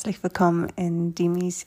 Herzlich 0.00 0.22
willkommen 0.22 0.72
in 0.76 1.14
Dimis 1.14 1.66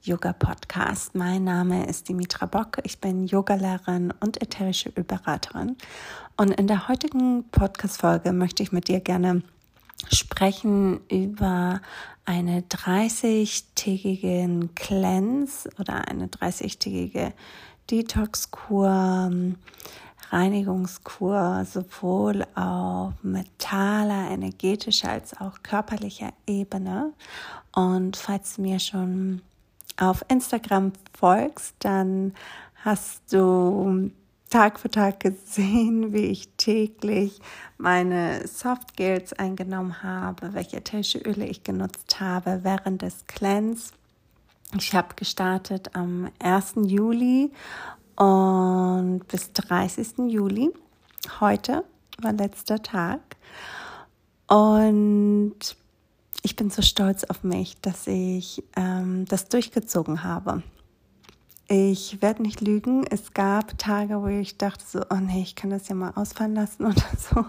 Yoga 0.00 0.32
Podcast. 0.32 1.14
Mein 1.14 1.44
Name 1.44 1.86
ist 1.86 2.08
Dimitra 2.08 2.46
Bock. 2.46 2.78
Ich 2.82 2.98
bin 2.98 3.26
Yogalehrerin 3.26 4.10
und 4.20 4.40
ätherische 4.40 4.88
Ölberaterin. 4.96 5.76
Und 6.38 6.52
in 6.52 6.66
der 6.66 6.88
heutigen 6.88 7.44
Podcast-Folge 7.50 8.32
möchte 8.32 8.62
ich 8.62 8.72
mit 8.72 8.88
dir 8.88 9.00
gerne 9.00 9.42
sprechen 10.10 11.00
über 11.10 11.82
eine 12.24 12.62
30-tägigen 12.62 14.74
Cleanse 14.74 15.68
oder 15.78 16.08
eine 16.08 16.28
30-tägige 16.28 17.34
Detox-Kur 17.90 19.30
Reinigungskur 20.34 21.64
sowohl 21.64 22.44
auf 22.56 23.12
mentaler, 23.22 24.30
energetischer 24.32 25.10
als 25.10 25.40
auch 25.40 25.62
körperlicher 25.62 26.32
Ebene. 26.46 27.12
Und 27.72 28.16
falls 28.16 28.56
du 28.56 28.62
mir 28.62 28.80
schon 28.80 29.42
auf 29.96 30.24
Instagram 30.28 30.92
folgst, 31.16 31.76
dann 31.78 32.34
hast 32.84 33.32
du 33.32 34.10
Tag 34.50 34.80
für 34.80 34.90
Tag 34.90 35.20
gesehen, 35.20 36.12
wie 36.12 36.26
ich 36.26 36.48
täglich 36.56 37.40
meine 37.78 38.46
Softgels 38.48 39.32
eingenommen 39.34 40.02
habe, 40.02 40.52
welche 40.52 40.78
ätherische 40.78 41.18
Öle 41.18 41.46
ich 41.46 41.62
genutzt 41.62 42.18
habe 42.18 42.60
während 42.62 43.02
des 43.02 43.26
Cleanse. 43.28 43.92
Ich 44.76 44.94
habe 44.94 45.14
gestartet 45.14 45.94
am 45.94 46.28
1. 46.40 46.74
Juli 46.86 47.52
und 48.16 49.22
bis 49.28 49.52
30. 49.52 50.18
Juli, 50.28 50.72
heute 51.40 51.84
war 52.20 52.32
letzter 52.32 52.82
Tag. 52.82 53.20
Und 54.46 55.76
ich 56.42 56.56
bin 56.56 56.70
so 56.70 56.82
stolz 56.82 57.24
auf 57.24 57.42
mich, 57.42 57.80
dass 57.80 58.06
ich 58.06 58.62
ähm, 58.76 59.24
das 59.26 59.48
durchgezogen 59.48 60.22
habe. 60.22 60.62
Ich 61.66 62.20
werde 62.20 62.42
nicht 62.42 62.60
lügen, 62.60 63.06
es 63.06 63.32
gab 63.32 63.78
Tage, 63.78 64.20
wo 64.20 64.26
ich 64.26 64.58
dachte 64.58 64.84
so, 64.86 65.00
oh 65.10 65.16
nee, 65.16 65.42
ich 65.42 65.56
kann 65.56 65.70
das 65.70 65.88
ja 65.88 65.94
mal 65.94 66.12
ausfallen 66.14 66.54
lassen 66.54 66.84
oder 66.84 67.02
so. 67.18 67.44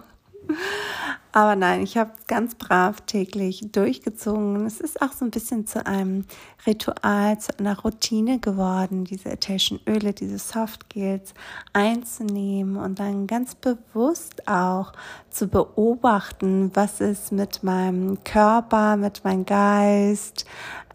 Aber 1.35 1.57
nein, 1.57 1.81
ich 1.81 1.97
habe 1.97 2.11
ganz 2.27 2.55
brav 2.55 3.01
täglich 3.01 3.69
durchgezogen. 3.73 4.65
Es 4.65 4.79
ist 4.79 5.01
auch 5.01 5.11
so 5.11 5.25
ein 5.25 5.31
bisschen 5.31 5.67
zu 5.67 5.85
einem 5.85 6.23
Ritual, 6.65 7.37
zu 7.39 7.59
einer 7.59 7.77
Routine 7.77 8.39
geworden, 8.39 9.03
diese 9.03 9.31
ätherischen 9.31 9.81
Öle, 9.85 10.13
diese 10.13 10.39
Softgels 10.39 11.33
einzunehmen 11.73 12.77
und 12.77 12.99
dann 12.99 13.27
ganz 13.27 13.53
bewusst 13.53 14.47
auch 14.47 14.93
zu 15.29 15.49
beobachten, 15.49 16.71
was 16.73 17.01
es 17.01 17.33
mit 17.33 17.63
meinem 17.63 18.23
Körper, 18.23 18.95
mit 18.95 19.25
meinem 19.25 19.45
Geist, 19.45 20.45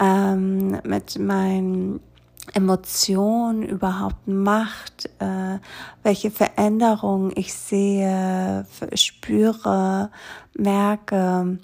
ähm, 0.00 0.80
mit 0.84 1.18
meinem 1.18 2.00
Emotion 2.54 3.62
überhaupt 3.62 4.26
macht, 4.26 5.06
äh, 5.18 5.58
welche 6.02 6.30
Veränderungen 6.30 7.32
ich 7.34 7.52
sehe, 7.54 8.66
spüre, 8.94 10.10
merke. 10.54 11.58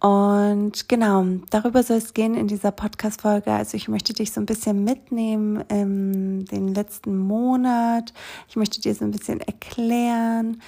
Und 0.00 0.88
genau, 0.88 1.26
darüber 1.50 1.82
soll 1.82 1.98
es 1.98 2.14
gehen 2.14 2.34
in 2.34 2.48
dieser 2.48 2.70
Podcast-Folge. 2.70 3.52
Also 3.52 3.76
ich 3.76 3.86
möchte 3.88 4.14
dich 4.14 4.32
so 4.32 4.40
ein 4.40 4.46
bisschen 4.46 4.82
mitnehmen 4.82 5.60
in 5.68 6.46
den 6.46 6.74
letzten 6.74 7.18
Monat. 7.18 8.14
Ich 8.48 8.56
möchte 8.56 8.80
dir 8.80 8.94
so 8.94 9.04
ein 9.04 9.10
bisschen 9.10 9.40
erklären, 9.42 10.62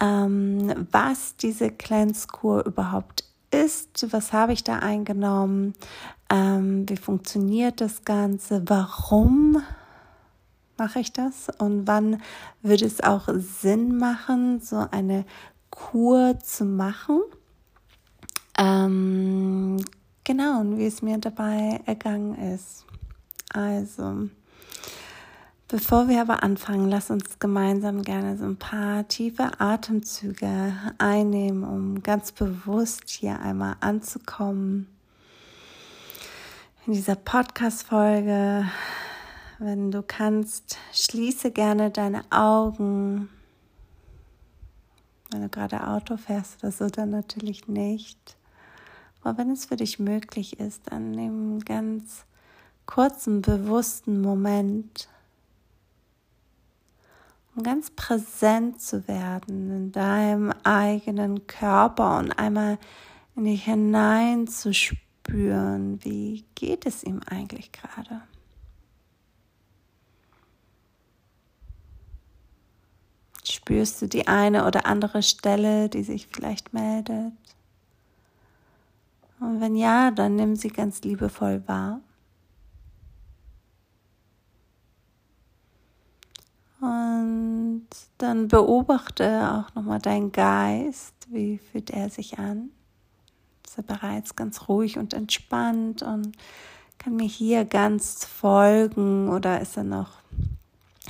ähm, 0.00 0.86
was 0.90 1.36
diese 1.36 1.70
Cleanse-Kur 1.70 2.64
überhaupt 2.64 3.27
ist, 3.50 4.12
was 4.12 4.32
habe 4.32 4.52
ich 4.52 4.64
da 4.64 4.78
eingenommen, 4.78 5.74
ähm, 6.30 6.88
wie 6.88 6.96
funktioniert 6.96 7.80
das 7.80 8.04
Ganze, 8.04 8.62
warum 8.66 9.62
mache 10.76 11.00
ich 11.00 11.12
das 11.12 11.48
und 11.58 11.86
wann 11.86 12.22
würde 12.62 12.84
es 12.84 13.00
auch 13.02 13.28
Sinn 13.34 13.98
machen, 13.98 14.60
so 14.60 14.86
eine 14.90 15.24
Kur 15.70 16.38
zu 16.40 16.64
machen. 16.64 17.20
Ähm, 18.56 19.76
genau, 20.24 20.60
und 20.60 20.78
wie 20.78 20.86
es 20.86 21.02
mir 21.02 21.18
dabei 21.18 21.80
ergangen 21.86 22.34
ist. 22.54 22.84
Also, 23.52 24.28
Bevor 25.70 26.08
wir 26.08 26.22
aber 26.22 26.42
anfangen, 26.42 26.88
lass 26.88 27.10
uns 27.10 27.38
gemeinsam 27.40 28.00
gerne 28.00 28.38
so 28.38 28.46
ein 28.46 28.56
paar 28.56 29.06
tiefe 29.06 29.60
Atemzüge 29.60 30.72
einnehmen, 30.96 31.62
um 31.62 32.02
ganz 32.02 32.32
bewusst 32.32 33.10
hier 33.10 33.38
einmal 33.40 33.76
anzukommen. 33.80 34.88
In 36.86 36.94
dieser 36.94 37.16
Podcast-Folge, 37.16 38.66
wenn 39.58 39.90
du 39.90 40.02
kannst, 40.02 40.78
schließe 40.94 41.50
gerne 41.50 41.90
deine 41.90 42.22
Augen. 42.30 43.28
Wenn 45.30 45.42
du 45.42 45.50
gerade 45.50 45.86
Auto 45.86 46.16
fährst 46.16 46.64
oder 46.64 46.72
so, 46.72 46.86
dann 46.86 47.10
natürlich 47.10 47.68
nicht. 47.68 48.38
Aber 49.20 49.36
wenn 49.36 49.50
es 49.50 49.66
für 49.66 49.76
dich 49.76 49.98
möglich 49.98 50.60
ist, 50.60 50.90
dann 50.90 51.10
nimm 51.10 51.50
einen 51.50 51.64
ganz 51.66 52.24
kurzen, 52.86 53.42
bewussten 53.42 54.22
Moment 54.22 55.10
um 57.58 57.64
ganz 57.64 57.90
präsent 57.90 58.80
zu 58.80 59.08
werden 59.08 59.70
in 59.72 59.92
deinem 59.92 60.52
eigenen 60.62 61.48
Körper 61.48 62.18
und 62.18 62.30
einmal 62.38 62.78
in 63.34 63.44
dich 63.44 63.64
hinein 63.64 64.46
zu 64.46 64.72
spüren, 64.72 65.98
wie 66.04 66.44
geht 66.54 66.86
es 66.86 67.02
ihm 67.02 67.20
eigentlich 67.28 67.72
gerade. 67.72 68.22
Spürst 73.44 74.02
du 74.02 74.06
die 74.06 74.28
eine 74.28 74.64
oder 74.64 74.86
andere 74.86 75.24
Stelle, 75.24 75.88
die 75.88 76.04
sich 76.04 76.28
vielleicht 76.28 76.72
meldet? 76.72 77.32
Und 79.40 79.60
wenn 79.60 79.74
ja, 79.74 80.12
dann 80.12 80.36
nimm 80.36 80.54
sie 80.54 80.68
ganz 80.68 81.00
liebevoll 81.02 81.66
wahr. 81.66 82.00
Und 86.80 87.88
dann 88.28 88.48
beobachte 88.48 89.64
auch 89.66 89.74
nochmal 89.74 90.00
deinen 90.00 90.32
Geist. 90.32 91.14
Wie 91.30 91.56
fühlt 91.58 91.88
er 91.88 92.10
sich 92.10 92.38
an? 92.38 92.68
Ist 93.64 93.78
er 93.78 93.84
bereits 93.84 94.36
ganz 94.36 94.68
ruhig 94.68 94.98
und 94.98 95.14
entspannt 95.14 96.02
und 96.02 96.36
kann 96.98 97.16
mir 97.16 97.26
hier 97.26 97.64
ganz 97.64 98.26
folgen 98.26 99.30
oder 99.30 99.62
ist 99.62 99.78
er 99.78 99.84
noch 99.84 100.10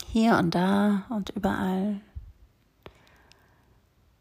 hier 0.07 0.39
und 0.39 0.55
da 0.55 1.07
und 1.09 1.31
überall? 1.31 2.01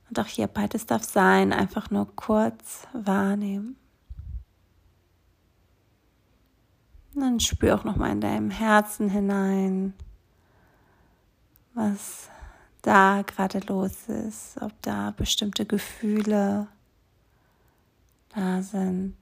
Und 0.10 0.20
auch 0.20 0.26
hier 0.26 0.48
beides 0.48 0.88
darf 0.88 1.04
sein, 1.04 1.54
einfach 1.54 1.92
nur 1.92 2.08
kurz 2.16 2.88
wahrnehmen. 2.94 3.76
Und 7.14 7.22
dann 7.22 7.40
spür 7.40 7.76
auch 7.76 7.84
nochmal 7.84 8.12
in 8.12 8.22
deinem 8.22 8.50
Herzen 8.50 9.10
hinein 9.10 9.94
was 11.76 12.30
da 12.88 13.22
gerade 13.22 13.60
los 13.68 14.08
ist, 14.08 14.56
ob 14.62 14.72
da 14.82 15.12
bestimmte 15.12 15.66
Gefühle 15.66 16.68
da 18.34 18.62
sind. 18.62 19.18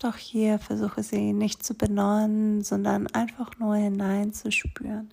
Doch 0.00 0.16
hier 0.16 0.58
versuche 0.58 1.04
sie 1.04 1.32
nicht 1.32 1.64
zu 1.64 1.74
benennen, 1.74 2.64
sondern 2.64 3.06
einfach 3.08 3.56
nur 3.58 3.76
hineinzuspüren, 3.76 5.10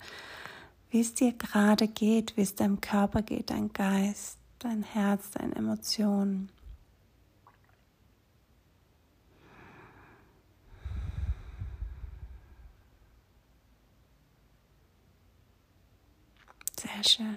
wie 0.90 1.00
es 1.00 1.14
dir 1.14 1.32
gerade 1.32 1.86
geht, 1.86 2.36
wie 2.36 2.42
es 2.42 2.56
deinem 2.56 2.80
Körper 2.80 3.22
geht, 3.22 3.50
dein 3.50 3.72
Geist, 3.72 4.38
dein 4.58 4.82
Herz, 4.82 5.30
deine 5.30 5.54
Emotionen. 5.54 6.50
Sehr 16.84 16.92
schön. 17.08 17.36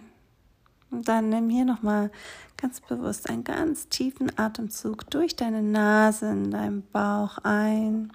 Und 0.89 1.07
dann 1.07 1.29
nimm 1.29 1.49
hier 1.49 1.65
nochmal 1.65 2.11
ganz 2.55 2.79
bewusst 2.81 3.29
einen 3.29 3.43
ganz 3.43 3.89
tiefen 3.89 4.37
Atemzug 4.37 5.09
durch 5.09 5.35
deine 5.35 5.61
Nase 5.61 6.29
in 6.31 6.51
deinem 6.51 6.83
Bauch 6.91 7.37
ein. 7.39 8.11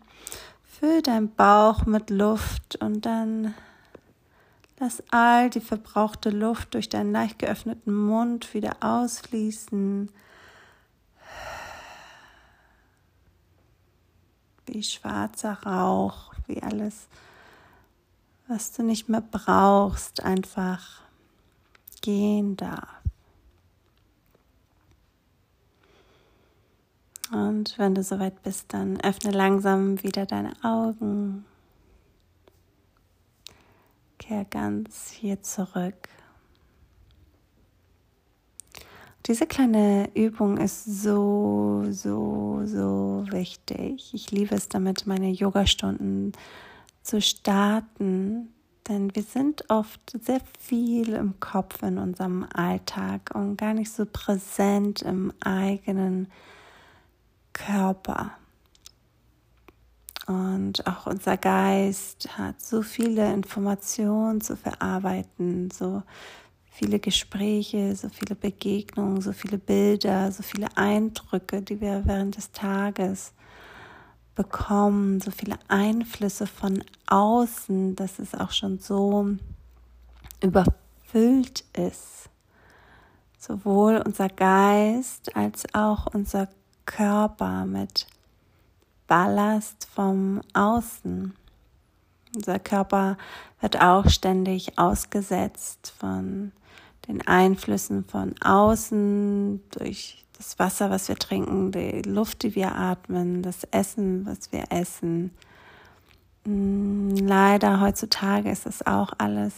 Füll 0.65 1.03
deinen 1.03 1.35
Bauch 1.35 1.85
mit 1.85 2.11
Luft 2.11 2.77
und 2.77 3.05
dann 3.05 3.55
lass 4.79 5.03
all 5.11 5.51
die 5.51 5.61
verbrauchte 5.61 6.31
Luft 6.31 6.75
durch 6.75 6.89
deinen 6.89 7.13
leicht 7.13 7.39
geöffneten 7.39 7.95
Mund 7.95 8.53
wieder 8.55 8.77
ausfließen. 8.81 10.11
Wie 14.67 14.83
schwarzer 14.83 15.59
Rauch, 15.65 16.33
wie 16.47 16.63
alles, 16.63 17.07
was 18.49 18.73
du 18.73 18.83
nicht 18.83 19.09
mehr 19.09 19.21
brauchst, 19.21 20.23
einfach 20.23 21.03
gehen 22.03 22.57
darf. 22.57 23.03
Und 27.33 27.79
wenn 27.79 27.95
du 27.95 28.03
soweit 28.03 28.43
bist, 28.43 28.75
dann 28.75 29.01
öffne 29.01 29.31
langsam 29.31 30.03
wieder 30.03 30.27
deine 30.27 30.53
Augen. 30.63 31.47
Kehr 34.19 34.45
ganz 34.45 35.11
hier 35.11 35.43
zurück. 35.43 36.09
Diese 39.27 39.47
kleine 39.47 40.11
Übung 40.15 40.59
ist 40.59 40.85
so, 40.85 41.85
so, 41.91 42.63
so 42.65 43.25
wichtig. 43.31 44.13
Ich 44.13 44.31
liebe 44.31 44.55
es 44.55 44.69
damit, 44.69 45.07
meine 45.07 45.31
Yogastunden 45.31 46.33
zu 47.03 47.21
starten, 47.21 48.53
denn 48.89 49.15
wir 49.15 49.23
sind 49.23 49.65
oft 49.71 50.01
sehr 50.23 50.41
viel 50.59 51.15
im 51.15 51.39
Kopf 51.41 51.83
in 51.83 51.99
unserem 51.99 52.47
Alltag 52.53 53.31
und 53.35 53.57
gar 53.57 53.75
nicht 53.75 53.93
so 53.93 54.07
präsent 54.07 55.03
im 55.03 55.33
eigenen 55.41 56.31
Körper. 57.53 58.33
Und 60.27 60.87
auch 60.87 61.07
unser 61.07 61.37
Geist 61.37 62.39
hat 62.39 62.61
so 62.61 62.83
viele 62.83 63.33
Informationen 63.33 64.41
zu 64.41 64.57
verarbeiten, 64.57 65.71
so 65.71 66.03
viele 66.65 66.99
Gespräche, 66.99 67.95
so 67.97 68.09
viele 68.09 68.35
Begegnungen, 68.35 69.21
so 69.21 69.33
viele 69.33 69.59
Bilder, 69.59 70.33
so 70.33 70.43
viele 70.43 70.69
Eindrücke, 70.77 71.63
die 71.63 71.81
wir 71.81 72.03
während 72.05 72.37
des 72.37 72.53
Tages 72.53 73.35
bekommen, 74.35 75.21
so 75.21 75.31
viele 75.31 75.59
Einflüsse 75.69 76.47
von 76.47 76.83
außen, 77.07 77.97
dass 77.97 78.19
es 78.19 78.35
auch 78.35 78.51
schon 78.51 78.79
so 78.79 79.37
überfüllt 80.43 81.65
ist. 81.75 82.31
Sowohl 83.39 84.03
unser 84.05 84.29
Geist 84.29 85.35
als 85.37 85.65
auch 85.75 86.07
unser 86.15 86.49
Körper 86.87 87.67
mit 87.67 88.07
Ballast 89.07 89.89
vom 89.95 90.41
Außen. 90.55 91.35
Unser 92.35 92.59
Körper 92.59 93.19
wird 93.61 93.81
auch 93.81 94.09
ständig 94.09 94.79
ausgesetzt 94.79 95.93
von 95.99 96.53
den 97.09 97.27
Einflüssen 97.27 98.05
von 98.05 98.35
außen 98.41 99.63
durch 99.71 100.25
das 100.43 100.59
Wasser, 100.59 100.91
was 100.91 101.07
wir 101.09 101.17
trinken, 101.17 101.71
die 101.71 102.03
Luft, 102.03 102.43
die 102.43 102.57
wir 102.57 102.75
atmen, 102.75 103.43
das 103.43 103.63
Essen, 103.71 104.27
was 104.27 104.51
wir 104.51 104.65
essen. 104.71 105.31
Mm, 106.45 107.11
leider 107.15 107.81
heutzutage 107.81 108.51
ist 108.51 108.67
es 108.67 108.85
auch 108.85 109.13
alles 109.19 109.55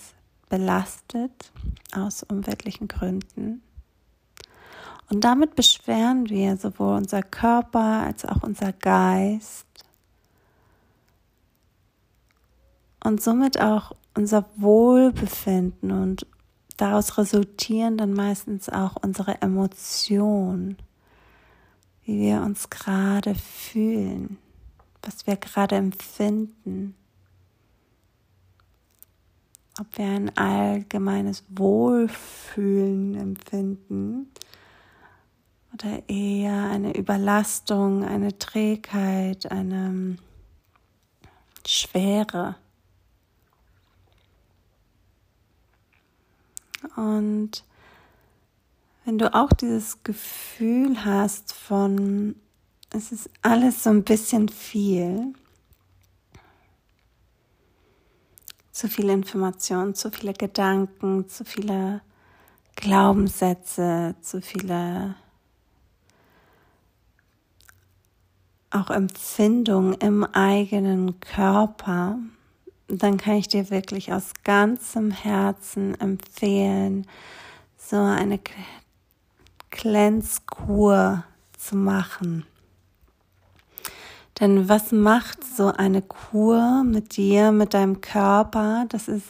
belastet 0.50 1.52
aus 1.96 2.22
umweltlichen 2.22 2.86
Gründen. 2.86 3.62
Und 5.08 5.24
damit 5.24 5.56
beschweren 5.56 6.28
wir 6.28 6.58
sowohl 6.58 6.96
unser 6.96 7.22
Körper 7.22 8.02
als 8.04 8.26
auch 8.26 8.42
unser 8.42 8.72
Geist 8.72 9.66
und 13.02 13.22
somit 13.22 13.58
auch 13.58 13.92
unser 14.14 14.44
Wohlbefinden 14.56 15.90
und 15.90 16.26
daraus 16.76 17.18
resultieren 17.18 17.96
dann 17.96 18.12
meistens 18.12 18.68
auch 18.68 18.96
unsere 19.02 19.40
Emotionen, 19.40 20.76
wie 22.04 22.20
wir 22.20 22.42
uns 22.42 22.70
gerade 22.70 23.34
fühlen, 23.34 24.38
was 25.02 25.26
wir 25.26 25.36
gerade 25.36 25.76
empfinden, 25.76 26.94
ob 29.80 29.98
wir 29.98 30.06
ein 30.06 30.36
allgemeines 30.36 31.44
Wohlfühlen 31.48 33.14
empfinden 33.16 34.30
oder 35.72 36.08
eher 36.08 36.70
eine 36.70 36.96
Überlastung, 36.96 38.04
eine 38.04 38.38
Trägheit, 38.38 39.50
eine 39.50 40.16
Schwere. 41.66 42.56
Und 46.96 47.64
wenn 49.04 49.18
du 49.18 49.34
auch 49.34 49.52
dieses 49.52 50.02
Gefühl 50.02 51.04
hast 51.04 51.52
von, 51.52 52.36
es 52.90 53.12
ist 53.12 53.28
alles 53.42 53.82
so 53.82 53.90
ein 53.90 54.04
bisschen 54.04 54.48
viel, 54.48 55.34
zu 58.72 58.88
viele 58.88 59.12
Informationen, 59.12 59.94
zu 59.94 60.10
viele 60.10 60.32
Gedanken, 60.32 61.28
zu 61.28 61.44
viele 61.44 62.00
Glaubenssätze, 62.76 64.16
zu 64.20 64.42
viele 64.42 65.14
auch 68.70 68.90
Empfindungen 68.90 69.94
im 69.94 70.24
eigenen 70.24 71.20
Körper, 71.20 72.18
dann 72.88 73.16
kann 73.16 73.36
ich 73.36 73.48
dir 73.48 73.70
wirklich 73.70 74.12
aus 74.12 74.32
ganzem 74.44 75.10
Herzen 75.10 75.98
empfehlen, 76.00 77.06
so 77.76 77.96
eine 77.96 78.40
Cleanse-Kur 79.70 81.24
zu 81.56 81.76
machen. 81.76 82.46
Denn 84.40 84.68
was 84.68 84.90
macht 84.90 85.44
so 85.44 85.68
eine 85.68 86.02
Kur 86.02 86.82
mit 86.82 87.16
dir, 87.16 87.52
mit 87.52 87.74
deinem 87.74 88.00
Körper? 88.00 88.86
Das 88.88 89.08
ist 89.08 89.26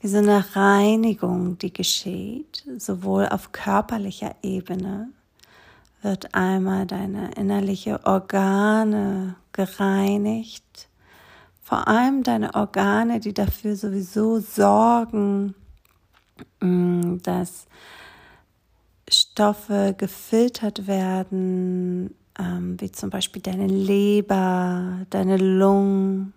wie 0.00 0.08
so 0.08 0.18
eine 0.18 0.44
Reinigung, 0.54 1.56
die 1.58 1.72
geschieht, 1.72 2.64
sowohl 2.76 3.26
auf 3.28 3.52
körperlicher 3.52 4.34
Ebene 4.42 5.08
wird 6.02 6.34
einmal 6.34 6.86
deine 6.86 7.30
innerliche 7.32 8.04
Organe 8.04 9.36
gereinigt, 9.52 10.88
vor 11.64 11.88
allem 11.88 12.22
deine 12.22 12.54
Organe, 12.54 13.20
die 13.20 13.32
dafür 13.32 13.74
sowieso 13.74 14.38
sorgen, 14.38 15.54
mm, 16.60 17.16
dass 17.22 17.66
Stoffe 19.08 19.94
gefiltert 19.96 20.86
werden, 20.86 22.14
ähm, 22.38 22.78
wie 22.80 22.92
zum 22.92 23.08
Beispiel 23.08 23.40
deine 23.40 23.66
Leber, 23.66 25.06
deine 25.08 25.38
Lungen, 25.38 26.34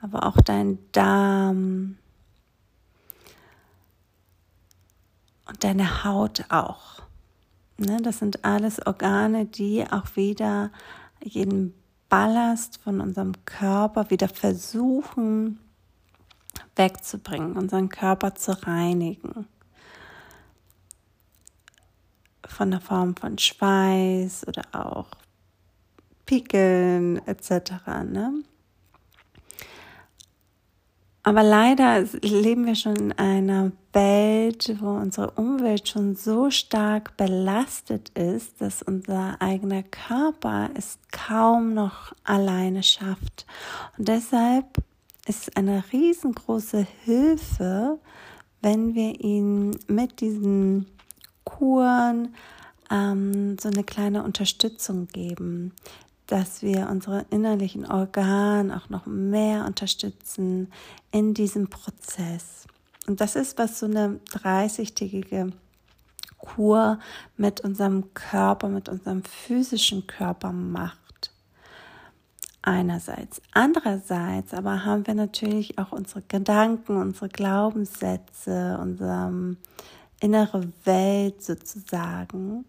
aber 0.00 0.24
auch 0.26 0.40
dein 0.40 0.78
Darm 0.92 1.98
und 5.46 5.64
deine 5.64 6.04
Haut 6.04 6.44
auch. 6.48 7.02
Ne, 7.76 7.98
das 8.02 8.20
sind 8.20 8.44
alles 8.44 8.84
Organe, 8.86 9.44
die 9.44 9.84
auch 9.90 10.16
wieder 10.16 10.70
jeden 11.22 11.74
Ballast 12.08 12.78
von 12.78 13.00
unserem 13.00 13.32
Körper 13.44 14.10
wieder 14.10 14.28
versuchen 14.28 15.60
wegzubringen, 16.76 17.56
unseren 17.56 17.88
Körper 17.88 18.34
zu 18.34 18.52
reinigen. 18.66 19.46
Von 22.46 22.70
der 22.70 22.80
Form 22.80 23.14
von 23.14 23.36
Schweiß 23.36 24.46
oder 24.46 24.62
auch 24.72 25.10
Pickeln 26.24 27.18
etc. 27.26 27.72
Ne? 28.04 28.42
Aber 31.28 31.42
leider 31.42 32.06
leben 32.22 32.64
wir 32.64 32.74
schon 32.74 32.96
in 32.96 33.12
einer 33.12 33.70
Welt, 33.92 34.74
wo 34.80 34.92
unsere 34.92 35.32
Umwelt 35.32 35.86
schon 35.86 36.16
so 36.16 36.50
stark 36.50 37.18
belastet 37.18 38.08
ist, 38.16 38.58
dass 38.62 38.80
unser 38.80 39.36
eigener 39.38 39.82
Körper 39.82 40.70
es 40.74 40.98
kaum 41.12 41.74
noch 41.74 42.14
alleine 42.24 42.82
schafft. 42.82 43.44
Und 43.98 44.08
deshalb 44.08 44.78
ist 45.26 45.54
eine 45.54 45.84
riesengroße 45.92 46.86
Hilfe, 47.04 47.98
wenn 48.62 48.94
wir 48.94 49.20
ihn 49.20 49.78
mit 49.86 50.22
diesen 50.22 50.86
Kuren 51.44 52.34
ähm, 52.90 53.58
so 53.60 53.68
eine 53.68 53.84
kleine 53.84 54.22
Unterstützung 54.22 55.08
geben, 55.08 55.74
dass 56.28 56.62
wir 56.62 56.88
unsere 56.90 57.24
innerlichen 57.30 57.90
Organe 57.90 58.76
auch 58.76 58.90
noch 58.90 59.06
mehr 59.06 59.64
unterstützen 59.64 60.70
in 61.10 61.34
diesem 61.34 61.68
Prozess. 61.68 62.66
Und 63.06 63.20
das 63.20 63.34
ist, 63.34 63.58
was 63.58 63.78
so 63.78 63.86
eine 63.86 64.20
30-tägige 64.32 65.52
Kur 66.36 66.98
mit 67.36 67.62
unserem 67.62 68.12
Körper, 68.14 68.68
mit 68.68 68.88
unserem 68.88 69.24
physischen 69.24 70.06
Körper 70.06 70.52
macht. 70.52 70.98
Einerseits. 72.60 73.40
Andererseits 73.52 74.52
aber 74.52 74.84
haben 74.84 75.06
wir 75.06 75.14
natürlich 75.14 75.78
auch 75.78 75.92
unsere 75.92 76.22
Gedanken, 76.28 76.96
unsere 76.96 77.30
Glaubenssätze, 77.30 78.78
unsere 78.82 79.56
innere 80.20 80.70
Welt 80.84 81.42
sozusagen 81.42 82.66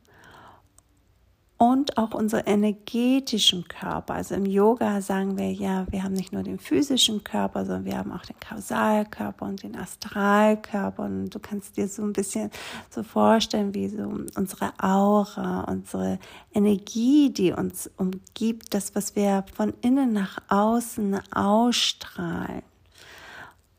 und 1.59 1.97
auch 1.97 2.13
unsere 2.13 2.47
energetischen 2.47 3.67
Körper. 3.67 4.13
Also 4.13 4.33
im 4.33 4.45
Yoga 4.45 5.01
sagen 5.01 5.37
wir 5.37 5.51
ja, 5.51 5.85
wir 5.91 6.03
haben 6.03 6.13
nicht 6.13 6.31
nur 6.31 6.41
den 6.41 6.57
physischen 6.57 7.21
Körper, 7.25 7.65
sondern 7.65 7.83
wir 7.83 7.97
haben 7.97 8.13
auch 8.13 8.25
den 8.25 8.39
Kausalkörper 8.39 9.45
und 9.45 9.61
den 9.61 9.75
Astralkörper. 9.75 11.03
Und 11.03 11.31
du 11.31 11.39
kannst 11.39 11.75
dir 11.75 11.89
so 11.89 12.01
ein 12.01 12.13
bisschen 12.13 12.49
so 12.89 13.03
vorstellen, 13.03 13.75
wie 13.75 13.89
so 13.89 14.03
unsere 14.37 14.71
Aura, 14.81 15.65
unsere 15.65 16.17
Energie, 16.53 17.29
die 17.29 17.51
uns 17.51 17.91
umgibt, 17.97 18.73
das, 18.73 18.95
was 18.95 19.17
wir 19.17 19.43
von 19.53 19.73
innen 19.81 20.13
nach 20.13 20.37
außen 20.47 21.19
ausstrahlen. 21.33 22.63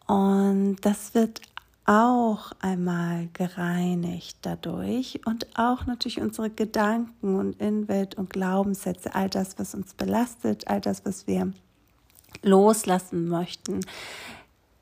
Und 0.06 0.76
das 0.82 1.14
wird 1.14 1.40
auch 1.90 2.52
einmal 2.60 3.28
gereinigt 3.32 4.38
dadurch 4.42 5.20
und 5.26 5.48
auch 5.58 5.86
natürlich 5.86 6.20
unsere 6.20 6.48
Gedanken 6.48 7.36
und 7.36 7.60
Inwelt 7.60 8.14
und 8.14 8.30
Glaubenssätze, 8.30 9.12
all 9.16 9.28
das, 9.28 9.58
was 9.58 9.74
uns 9.74 9.94
belastet, 9.94 10.68
all 10.68 10.80
das, 10.80 11.04
was 11.04 11.26
wir 11.26 11.52
loslassen 12.42 13.26
möchten, 13.26 13.80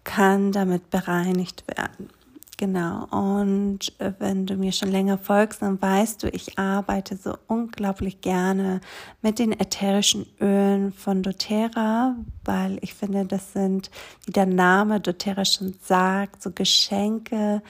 kann 0.04 0.52
damit 0.52 0.90
bereinigt 0.90 1.64
werden. 1.66 2.10
Genau. 2.58 3.06
Und 3.12 3.92
äh, 4.00 4.12
wenn 4.18 4.44
du 4.44 4.56
mir 4.56 4.72
schon 4.72 4.90
länger 4.90 5.16
folgst, 5.16 5.62
dann 5.62 5.80
weißt 5.80 6.24
du, 6.24 6.28
ich 6.28 6.58
arbeite 6.58 7.16
so 7.16 7.34
unglaublich 7.46 8.20
gerne 8.20 8.80
mit 9.22 9.38
den 9.38 9.52
ätherischen 9.52 10.26
Ölen 10.40 10.92
von 10.92 11.22
doTERRA, 11.22 12.16
weil 12.44 12.78
ich 12.80 12.94
finde, 12.94 13.24
das 13.26 13.52
sind, 13.52 13.92
wie 14.26 14.32
der 14.32 14.46
Name 14.46 15.00
doTERRA 15.00 15.44
schon 15.44 15.76
sagt, 15.84 16.42
so 16.42 16.50
Geschenke 16.50 17.62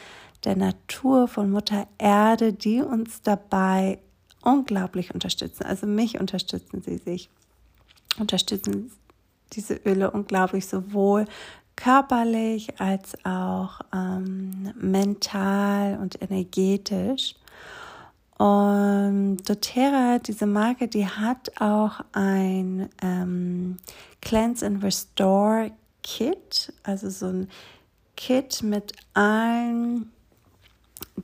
der 0.45 0.57
Natur 0.57 1.29
von 1.29 1.51
Mutter 1.51 1.87
Erde, 1.99 2.55
die 2.55 2.81
uns 2.81 3.21
dabei 3.21 3.99
unglaublich 4.43 5.13
unterstützen. 5.13 5.65
Also 5.65 5.87
mich 5.87 6.19
unterstützen 6.19 6.81
sie 6.81 6.97
sich, 6.97 7.29
unterstützen 8.19 8.91
diese 9.53 9.75
Öle 9.75 10.11
unglaublich 10.11 10.67
sowohl 10.67 11.27
körperlich 11.79 12.81
als 12.81 13.15
auch 13.25 13.81
ähm, 13.95 14.73
mental 14.75 15.99
und 16.01 16.21
energetisch. 16.21 17.37
Und 18.37 19.39
doTERRA, 19.49 20.19
diese 20.19 20.47
Marke, 20.47 20.89
die 20.89 21.07
hat 21.07 21.61
auch 21.61 22.01
ein 22.13 22.89
ähm, 23.01 23.77
Cleanse 24.21 24.67
and 24.67 24.83
Restore 24.83 25.71
Kit, 26.03 26.73
also 26.83 27.11
so 27.11 27.27
ein 27.27 27.49
Kit 28.17 28.63
mit 28.65 28.93
allen 29.15 30.11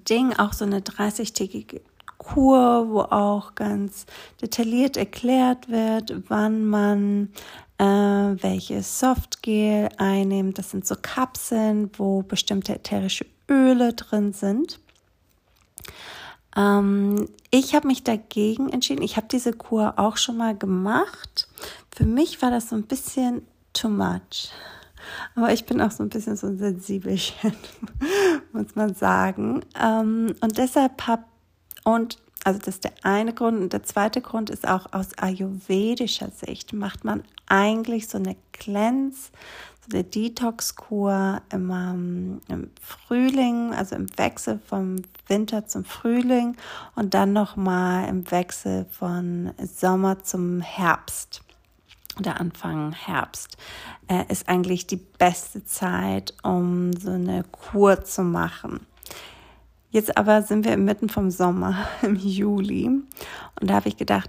Dingen, 0.09 0.39
auch 0.39 0.53
so 0.53 0.65
eine 0.65 0.81
30-tägige 0.81 1.81
Kur, 2.19 2.89
wo 2.91 3.01
auch 3.01 3.55
ganz 3.57 4.07
detailliert 4.41 4.97
erklärt 4.97 5.69
wird, 5.69 6.15
wann 6.29 6.65
man 6.65 7.33
äh, 7.78 7.85
welches 7.85 9.00
Softgel 9.00 9.88
einnimmt. 9.99 10.59
Das 10.59 10.71
sind 10.71 10.87
so 10.87 10.97
Kapseln, 11.00 11.90
wo 11.99 12.23
bestimmte 12.23 12.75
ätherische 12.75 13.26
Öle 13.49 13.93
drin 13.93 14.33
sind. 14.33 14.81
Ähm, 16.57 17.28
ich 17.50 17.75
habe 17.75 17.87
mich 17.87 18.04
dagegen 18.04 18.71
entschieden. 18.71 19.02
Ich 19.02 19.16
habe 19.16 19.26
diese 19.31 19.52
Kur 19.52 19.95
auch 19.97 20.16
schon 20.16 20.37
mal 20.37 20.57
gemacht. 20.57 21.49
Für 21.95 22.04
mich 22.04 22.43
war 22.43 22.50
das 22.50 22.69
so 22.69 22.76
ein 22.76 22.85
bisschen 22.85 23.43
too 23.73 23.88
much. 23.88 24.50
Aber 25.35 25.52
ich 25.52 25.66
bin 25.66 25.81
auch 25.81 25.90
so 25.90 26.02
ein 26.02 26.09
bisschen 26.09 26.37
so 26.37 26.47
ein 26.47 26.59
Sensibelchen, 26.59 27.54
muss 28.52 28.75
man 28.75 28.95
sagen. 28.95 29.64
Ähm, 29.81 30.35
und 30.40 30.59
deshalb 30.59 31.07
habe, 31.07 31.25
und 31.85 32.19
also 32.45 32.59
das 32.59 32.77
ist 32.77 32.85
der 32.85 32.93
eine 33.03 33.33
Grund. 33.33 33.59
Und 33.59 33.73
der 33.73 33.83
zweite 33.83 34.21
Grund 34.21 34.51
ist 34.51 34.69
auch 34.69 34.93
aus 34.93 35.19
ayurvedischer 35.19 36.31
Sicht 36.31 36.73
macht 36.73 37.05
man 37.05 37.25
eigentlich 37.47 38.09
so 38.09 38.19
eine 38.19 38.37
Cleanse, 38.53 39.31
so 39.81 39.97
eine 39.97 40.05
Detox-Kur 40.05 41.43
immer 41.51 41.93
im 41.93 42.71
Frühling, 42.81 43.73
also 43.75 43.97
im 43.97 44.07
Wechsel 44.19 44.61
vom 44.67 45.03
Winter 45.27 45.67
zum 45.67 45.85
Frühling 45.85 46.57
und 46.95 47.15
dann 47.15 47.33
nochmal 47.33 48.09
im 48.09 48.31
Wechsel 48.31 48.87
von 48.91 49.53
Sommer 49.59 50.23
zum 50.23 50.61
Herbst 50.61 51.43
oder 52.19 52.41
Anfang 52.41 52.93
Herbst 52.93 53.57
äh, 54.09 54.25
ist 54.29 54.49
eigentlich 54.49 54.87
die 54.87 55.01
beste 55.19 55.65
Zeit, 55.65 56.35
um 56.43 56.93
so 56.93 57.11
eine 57.11 57.45
Kur 57.45 58.05
zu 58.05 58.23
machen. 58.23 58.87
Jetzt 59.95 60.17
aber 60.17 60.43
sind 60.43 60.65
wir 60.65 60.73
inmitten 60.73 61.09
vom 61.09 61.31
Sommer, 61.31 61.87
im 62.03 62.17
Juli. 62.17 62.87
Und 62.89 63.07
da 63.61 63.75
habe 63.75 63.89
ich 63.89 63.97
gedacht, 63.97 64.29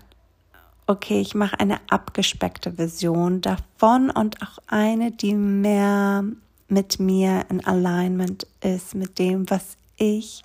okay, 0.85 1.19
ich 1.19 1.33
mache 1.33 1.59
eine 1.59 1.79
abgespeckte 1.89 2.73
Version 2.73 3.41
davon 3.41 4.11
und 4.11 4.43
auch 4.43 4.59
eine, 4.67 5.09
die 5.09 5.33
mehr 5.33 6.23
mit 6.67 6.99
mir 6.99 7.45
in 7.49 7.65
Alignment 7.65 8.45
ist, 8.61 8.93
mit 8.93 9.17
dem, 9.17 9.49
was 9.49 9.75
ich 9.97 10.43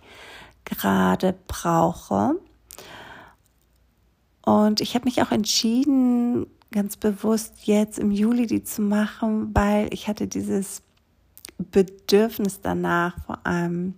gerade 0.64 1.34
brauche. 1.48 2.36
Und 4.46 4.80
ich 4.80 4.94
habe 4.94 5.04
mich 5.04 5.20
auch 5.20 5.32
entschieden, 5.32 6.46
ganz 6.70 6.96
bewusst 6.96 7.66
jetzt 7.66 7.98
im 7.98 8.10
Juli 8.10 8.46
die 8.46 8.64
zu 8.64 8.80
machen, 8.80 9.50
weil 9.52 9.92
ich 9.92 10.08
hatte 10.08 10.26
dieses 10.26 10.80
Bedürfnis 11.58 12.62
danach, 12.62 13.22
vor 13.26 13.38
allem 13.44 13.96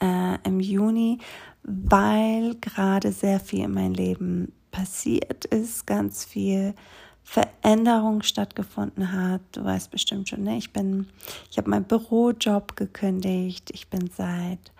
äh, 0.00 0.38
im 0.44 0.60
Juni, 0.60 1.18
weil 1.62 2.56
gerade 2.60 3.12
sehr 3.12 3.40
viel 3.40 3.64
in 3.64 3.74
meinem 3.74 3.94
Leben 3.94 4.52
passiert 4.70 5.44
ist, 5.46 5.86
ganz 5.86 6.24
viel 6.24 6.74
Veränderung 7.22 8.22
stattgefunden 8.22 9.12
hat. 9.12 9.42
Du 9.52 9.64
weißt 9.64 9.90
bestimmt 9.90 10.28
schon, 10.28 10.42
ne? 10.42 10.56
Ich 10.56 10.72
bin, 10.72 11.06
ich 11.50 11.58
habe 11.58 11.70
meinen 11.70 11.84
Bürojob 11.84 12.76
gekündigt. 12.76 13.70
Ich 13.72 13.88
bin 13.88 14.10
seit 14.16 14.72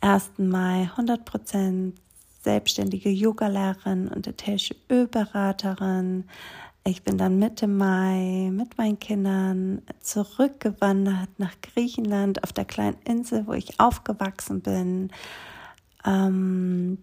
1. 0.00 0.32
Mai 0.38 0.90
100% 0.96 1.92
selbstständige 2.42 3.10
Yogalehrerin 3.10 4.08
und 4.08 4.26
ätherische 4.26 4.76
Ölberaterin. 4.90 6.24
Ich 6.86 7.02
bin 7.02 7.16
dann 7.16 7.38
Mitte 7.38 7.66
Mai 7.66 8.50
mit 8.52 8.76
meinen 8.76 8.98
Kindern 8.98 9.80
zurückgewandert 10.00 11.30
nach 11.38 11.54
Griechenland 11.62 12.44
auf 12.44 12.52
der 12.52 12.66
kleinen 12.66 12.98
Insel, 13.04 13.46
wo 13.46 13.54
ich 13.54 13.80
aufgewachsen 13.80 14.60
bin. 14.60 15.10
Ähm, 16.04 16.98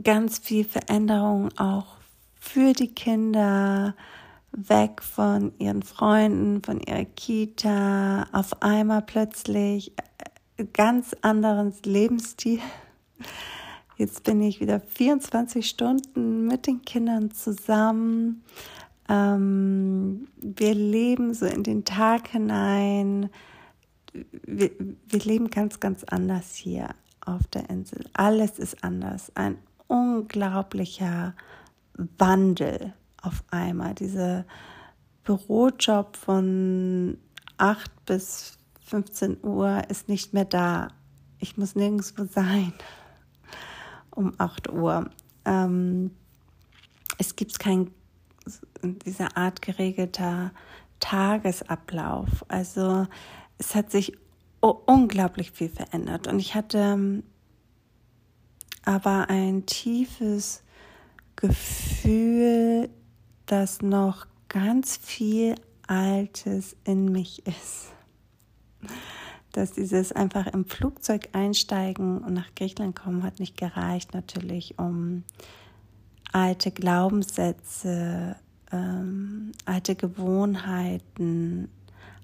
ganz 0.00 0.38
viel 0.38 0.64
Veränderung 0.64 1.48
auch 1.58 1.96
für 2.38 2.74
die 2.74 2.94
Kinder, 2.94 3.96
weg 4.52 5.02
von 5.02 5.52
ihren 5.58 5.82
Freunden, 5.82 6.62
von 6.62 6.80
ihrer 6.80 7.06
Kita, 7.06 8.28
auf 8.30 8.62
einmal 8.62 9.02
plötzlich 9.02 9.92
äh, 10.56 10.64
ganz 10.72 11.12
anderes 11.22 11.82
Lebensstil. 11.84 12.60
Jetzt 13.96 14.24
bin 14.24 14.42
ich 14.42 14.60
wieder 14.60 14.78
24 14.78 15.66
Stunden 15.66 16.46
mit 16.46 16.66
den 16.66 16.82
Kindern 16.82 17.30
zusammen. 17.30 18.44
Ähm, 19.08 20.28
wir 20.36 20.74
leben 20.74 21.32
so 21.32 21.46
in 21.46 21.62
den 21.62 21.84
Tag 21.86 22.28
hinein. 22.28 23.30
Wir, 24.12 24.70
wir 25.06 25.20
leben 25.20 25.48
ganz, 25.48 25.80
ganz 25.80 26.04
anders 26.04 26.54
hier 26.54 26.90
auf 27.24 27.46
der 27.46 27.70
Insel. 27.70 28.04
Alles 28.12 28.58
ist 28.58 28.84
anders. 28.84 29.32
Ein 29.34 29.56
unglaublicher 29.86 31.34
Wandel 32.18 32.92
auf 33.22 33.44
einmal. 33.50 33.94
Dieser 33.94 34.44
Bürojob 35.24 36.16
von 36.18 37.16
8 37.56 38.04
bis 38.04 38.58
15 38.84 39.38
Uhr 39.42 39.82
ist 39.88 40.10
nicht 40.10 40.34
mehr 40.34 40.44
da. 40.44 40.88
Ich 41.38 41.56
muss 41.56 41.74
nirgendwo 41.74 42.26
sein 42.26 42.74
um 44.16 44.32
8 44.38 44.72
Uhr. 44.72 45.08
Ähm, 45.44 46.10
es 47.18 47.36
gibt 47.36 47.58
kein 47.58 47.90
dieser 48.82 49.36
Art 49.36 49.62
geregelter 49.62 50.52
Tagesablauf. 51.00 52.44
Also 52.48 53.06
es 53.58 53.74
hat 53.74 53.90
sich 53.90 54.16
unglaublich 54.60 55.52
viel 55.52 55.68
verändert 55.68 56.26
und 56.26 56.38
ich 56.38 56.54
hatte 56.54 56.78
ähm, 56.78 57.22
aber 58.84 59.28
ein 59.28 59.66
tiefes 59.66 60.62
Gefühl, 61.36 62.88
dass 63.46 63.82
noch 63.82 64.26
ganz 64.48 64.96
viel 64.96 65.56
Altes 65.86 66.76
in 66.84 67.06
mich 67.06 67.46
ist 67.46 67.92
dass 69.56 69.72
dieses 69.72 70.12
einfach 70.12 70.46
im 70.48 70.66
Flugzeug 70.66 71.30
einsteigen 71.32 72.18
und 72.18 72.34
nach 72.34 72.54
Griechenland 72.54 72.94
kommen 72.94 73.22
hat 73.22 73.40
nicht 73.40 73.56
gereicht, 73.56 74.12
natürlich, 74.12 74.78
um 74.78 75.24
alte 76.30 76.70
Glaubenssätze, 76.70 78.36
ähm, 78.70 79.52
alte 79.64 79.94
Gewohnheiten, 79.94 81.70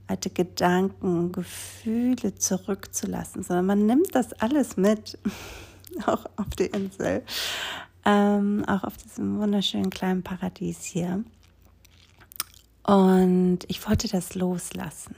alte 0.08 0.28
Gedanken, 0.28 1.32
Gefühle 1.32 2.34
zurückzulassen, 2.34 3.42
sondern 3.42 3.64
man 3.66 3.86
nimmt 3.86 4.14
das 4.14 4.34
alles 4.34 4.76
mit. 4.76 5.18
auch 6.06 6.26
auf 6.36 6.50
die 6.58 6.66
Insel, 6.66 7.22
ähm, 8.04 8.64
auch 8.66 8.84
auf 8.84 8.96
diesem 8.98 9.38
wunderschönen 9.38 9.88
kleinen 9.88 10.22
Paradies 10.22 10.84
hier. 10.84 11.24
Und 12.82 13.60
ich 13.68 13.88
wollte 13.88 14.08
das 14.08 14.34
loslassen. 14.34 15.14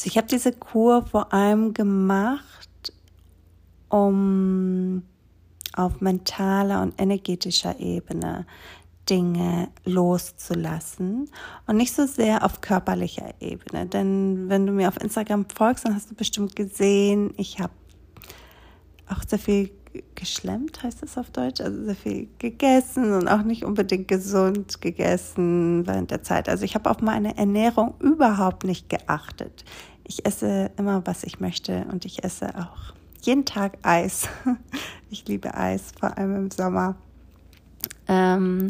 Also 0.00 0.08
ich 0.08 0.16
habe 0.16 0.28
diese 0.28 0.52
Kur 0.52 1.04
vor 1.04 1.30
allem 1.34 1.74
gemacht, 1.74 2.70
um 3.90 5.02
auf 5.74 6.00
mentaler 6.00 6.80
und 6.80 6.98
energetischer 6.98 7.78
Ebene 7.78 8.46
Dinge 9.10 9.68
loszulassen 9.84 11.28
und 11.66 11.76
nicht 11.76 11.92
so 11.92 12.06
sehr 12.06 12.46
auf 12.46 12.62
körperlicher 12.62 13.34
Ebene. 13.40 13.84
Denn 13.84 14.48
wenn 14.48 14.64
du 14.64 14.72
mir 14.72 14.88
auf 14.88 14.98
Instagram 14.98 15.44
folgst, 15.54 15.84
dann 15.84 15.94
hast 15.94 16.10
du 16.10 16.14
bestimmt 16.14 16.56
gesehen, 16.56 17.34
ich 17.36 17.60
habe 17.60 17.74
auch 19.06 19.22
sehr 19.28 19.38
viel 19.38 19.70
geschlemmt, 20.14 20.82
heißt 20.82 21.02
das 21.02 21.18
auf 21.18 21.30
Deutsch, 21.30 21.60
also 21.60 21.84
sehr 21.84 21.96
viel 21.96 22.28
gegessen 22.38 23.12
und 23.12 23.28
auch 23.28 23.42
nicht 23.42 23.64
unbedingt 23.64 24.08
gesund 24.08 24.80
gegessen 24.80 25.86
während 25.86 26.10
der 26.10 26.22
Zeit. 26.22 26.48
Also 26.48 26.64
ich 26.64 26.74
habe 26.74 26.90
auf 26.90 27.00
meine 27.00 27.36
Ernährung 27.36 27.94
überhaupt 28.00 28.64
nicht 28.64 28.88
geachtet. 28.88 29.64
Ich 30.10 30.26
esse 30.26 30.72
immer, 30.76 31.06
was 31.06 31.22
ich 31.22 31.38
möchte 31.38 31.86
und 31.92 32.04
ich 32.04 32.24
esse 32.24 32.48
auch 32.58 32.94
jeden 33.22 33.44
Tag 33.44 33.78
Eis. 33.82 34.28
Ich 35.12 35.26
liebe 35.26 35.54
Eis, 35.54 35.92
vor 35.98 36.16
allem 36.16 36.36
im 36.36 36.50
Sommer. 36.52 36.96
Ähm, 38.06 38.68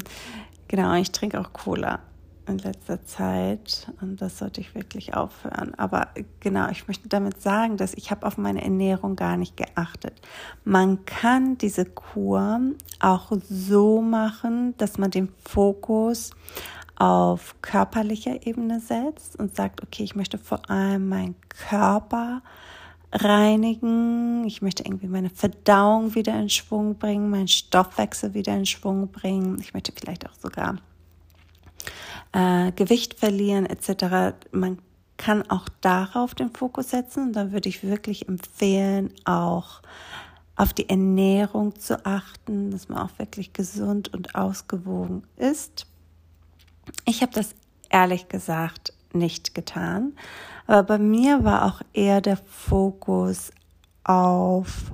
genau, 0.68 0.94
ich 0.94 1.12
trinke 1.12 1.38
auch 1.38 1.52
Cola 1.52 2.00
in 2.46 2.58
letzter 2.58 3.04
Zeit 3.04 3.90
und 4.00 4.20
das 4.20 4.38
sollte 4.38 4.60
ich 4.60 4.74
wirklich 4.74 5.14
aufhören. 5.14 5.74
Aber 5.76 6.08
genau, 6.40 6.68
ich 6.70 6.88
möchte 6.88 7.08
damit 7.08 7.40
sagen, 7.40 7.76
dass 7.76 7.94
ich 7.94 8.10
habe 8.10 8.26
auf 8.26 8.38
meine 8.38 8.62
Ernährung 8.62 9.16
gar 9.16 9.36
nicht 9.36 9.56
geachtet. 9.56 10.14
Man 10.64 11.04
kann 11.04 11.58
diese 11.58 11.84
Kur 11.84 12.60
auch 13.00 13.32
so 13.48 14.00
machen, 14.02 14.74
dass 14.78 14.98
man 14.98 15.10
den 15.10 15.28
Fokus 15.44 16.32
auf 17.00 17.56
körperlicher 17.62 18.46
Ebene 18.46 18.78
setzt 18.78 19.38
und 19.38 19.56
sagt, 19.56 19.82
okay, 19.82 20.02
ich 20.02 20.14
möchte 20.14 20.36
vor 20.36 20.68
allem 20.68 21.08
meinen 21.08 21.34
Körper 21.48 22.42
reinigen. 23.10 24.44
Ich 24.44 24.60
möchte 24.60 24.84
irgendwie 24.84 25.08
meine 25.08 25.30
Verdauung 25.30 26.14
wieder 26.14 26.38
in 26.38 26.50
Schwung 26.50 26.98
bringen, 26.98 27.30
meinen 27.30 27.48
Stoffwechsel 27.48 28.34
wieder 28.34 28.54
in 28.54 28.66
Schwung 28.66 29.08
bringen. 29.08 29.58
Ich 29.60 29.72
möchte 29.72 29.92
vielleicht 29.98 30.28
auch 30.28 30.34
sogar 30.34 30.76
äh, 32.32 32.70
Gewicht 32.72 33.14
verlieren 33.14 33.64
etc. 33.64 34.36
Man 34.52 34.78
kann 35.16 35.48
auch 35.50 35.70
darauf 35.80 36.34
den 36.34 36.50
Fokus 36.50 36.90
setzen. 36.90 37.28
Und 37.28 37.32
da 37.32 37.50
würde 37.50 37.70
ich 37.70 37.82
wirklich 37.82 38.28
empfehlen, 38.28 39.10
auch 39.24 39.80
auf 40.54 40.74
die 40.74 40.90
Ernährung 40.90 41.78
zu 41.80 42.04
achten, 42.04 42.70
dass 42.70 42.90
man 42.90 42.98
auch 42.98 43.18
wirklich 43.18 43.54
gesund 43.54 44.12
und 44.12 44.34
ausgewogen 44.34 45.22
ist. 45.38 45.86
Ich 47.04 47.22
habe 47.22 47.32
das 47.32 47.54
ehrlich 47.90 48.28
gesagt 48.28 48.92
nicht 49.12 49.54
getan, 49.54 50.12
aber 50.66 50.82
bei 50.84 50.98
mir 50.98 51.44
war 51.44 51.66
auch 51.66 51.82
eher 51.92 52.20
der 52.20 52.36
Fokus 52.36 53.50
auf 54.04 54.92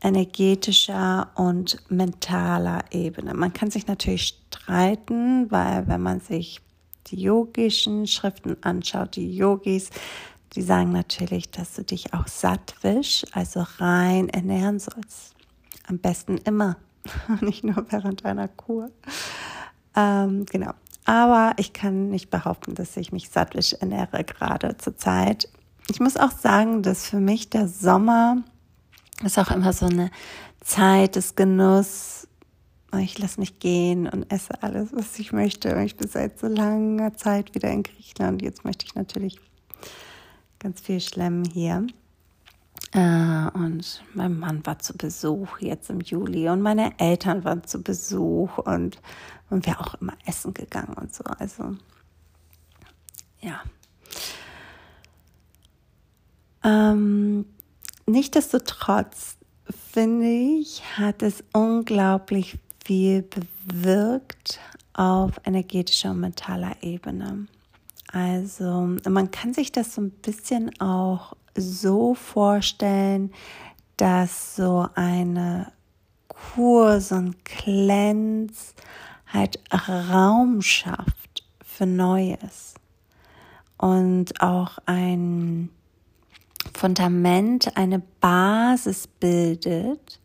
energetischer 0.00 1.30
und 1.34 1.78
mentaler 1.90 2.84
Ebene. 2.90 3.34
Man 3.34 3.52
kann 3.52 3.70
sich 3.70 3.86
natürlich 3.86 4.28
streiten, 4.28 5.50
weil 5.50 5.86
wenn 5.88 6.00
man 6.00 6.20
sich 6.20 6.60
die 7.08 7.20
yogischen 7.20 8.06
Schriften 8.06 8.56
anschaut, 8.62 9.16
die 9.16 9.34
Yogis, 9.34 9.90
die 10.54 10.62
sagen 10.62 10.92
natürlich, 10.92 11.50
dass 11.50 11.74
du 11.74 11.84
dich 11.84 12.14
auch 12.14 12.26
sattwisch, 12.26 13.24
also 13.32 13.64
rein 13.78 14.28
ernähren 14.28 14.78
sollst. 14.78 15.34
Am 15.86 15.98
besten 15.98 16.38
immer, 16.38 16.76
nicht 17.40 17.64
nur 17.64 17.84
während 17.90 18.24
einer 18.24 18.48
Kur. 18.48 18.90
Ähm, 19.98 20.46
genau. 20.46 20.72
Aber 21.04 21.54
ich 21.56 21.72
kann 21.72 22.10
nicht 22.10 22.30
behaupten, 22.30 22.74
dass 22.74 22.96
ich 22.96 23.12
mich 23.12 23.30
sattwisch 23.30 23.72
ernähre 23.72 24.22
gerade 24.24 24.76
zur 24.78 24.96
Zeit. 24.96 25.48
Ich 25.90 26.00
muss 26.00 26.16
auch 26.16 26.30
sagen, 26.30 26.82
dass 26.82 27.06
für 27.06 27.18
mich 27.18 27.50
der 27.50 27.66
Sommer 27.66 28.42
ist 29.24 29.38
auch 29.38 29.50
immer 29.50 29.72
so 29.72 29.86
eine 29.86 30.10
Zeit 30.60 31.16
des 31.16 31.34
Genuss. 31.34 32.28
Ich 32.98 33.18
lasse 33.18 33.40
mich 33.40 33.58
gehen 33.58 34.06
und 34.06 34.30
esse 34.30 34.62
alles, 34.62 34.90
was 34.92 35.18
ich 35.18 35.32
möchte. 35.32 35.82
Ich 35.82 35.96
bin 35.96 36.08
seit 36.08 36.38
so 36.38 36.46
langer 36.46 37.14
Zeit 37.16 37.54
wieder 37.54 37.70
in 37.70 37.82
Griechenland. 37.82 38.42
Jetzt 38.42 38.64
möchte 38.64 38.86
ich 38.86 38.94
natürlich 38.94 39.40
ganz 40.58 40.80
viel 40.80 41.00
schlemmen 41.00 41.44
hier. 41.44 41.86
Äh, 42.92 43.50
und 43.54 44.02
mein 44.14 44.38
Mann 44.38 44.64
war 44.64 44.78
zu 44.78 44.96
Besuch 44.96 45.58
jetzt 45.58 45.90
im 45.90 46.00
Juli 46.00 46.48
und 46.48 46.62
meine 46.62 46.98
Eltern 46.98 47.44
waren 47.44 47.64
zu 47.64 47.82
Besuch 47.82 48.58
und, 48.58 49.00
und 49.50 49.66
wir 49.66 49.80
auch 49.80 49.94
immer 50.00 50.14
essen 50.26 50.54
gegangen 50.54 50.94
und 50.94 51.14
so. 51.14 51.24
Also, 51.24 51.76
ja. 53.40 53.60
Ähm, 56.64 57.44
Nichtsdestotrotz 58.08 59.36
finde 59.92 60.26
ich, 60.26 60.82
hat 60.96 61.22
es 61.22 61.44
unglaublich 61.52 62.56
viel 62.82 63.22
bewirkt 63.22 64.60
auf 64.94 65.32
energetischer 65.44 66.12
und 66.12 66.20
mentaler 66.20 66.74
Ebene. 66.80 67.48
Also 68.10 68.96
man 69.06 69.30
kann 69.30 69.52
sich 69.52 69.72
das 69.72 69.94
so 69.94 70.00
ein 70.00 70.10
bisschen 70.10 70.80
auch 70.80 71.34
so 71.54 72.14
vorstellen, 72.14 73.32
dass 73.96 74.56
so 74.56 74.88
eine 74.94 75.72
Kur, 76.28 77.00
so 77.00 77.16
ein 77.16 77.36
Cleanse 77.44 78.74
halt 79.26 79.60
Raum 79.72 80.62
schafft 80.62 81.44
für 81.62 81.86
Neues 81.86 82.74
und 83.76 84.40
auch 84.40 84.78
ein 84.86 85.70
Fundament, 86.74 87.76
eine 87.76 88.00
Basis 88.20 89.06
bildet, 89.06 90.20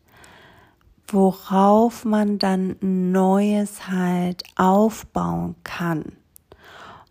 worauf 1.08 2.04
man 2.04 2.38
dann 2.38 2.76
Neues 2.80 3.88
halt 3.88 4.42
aufbauen 4.56 5.54
kann. 5.64 6.12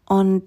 Und 0.05 0.43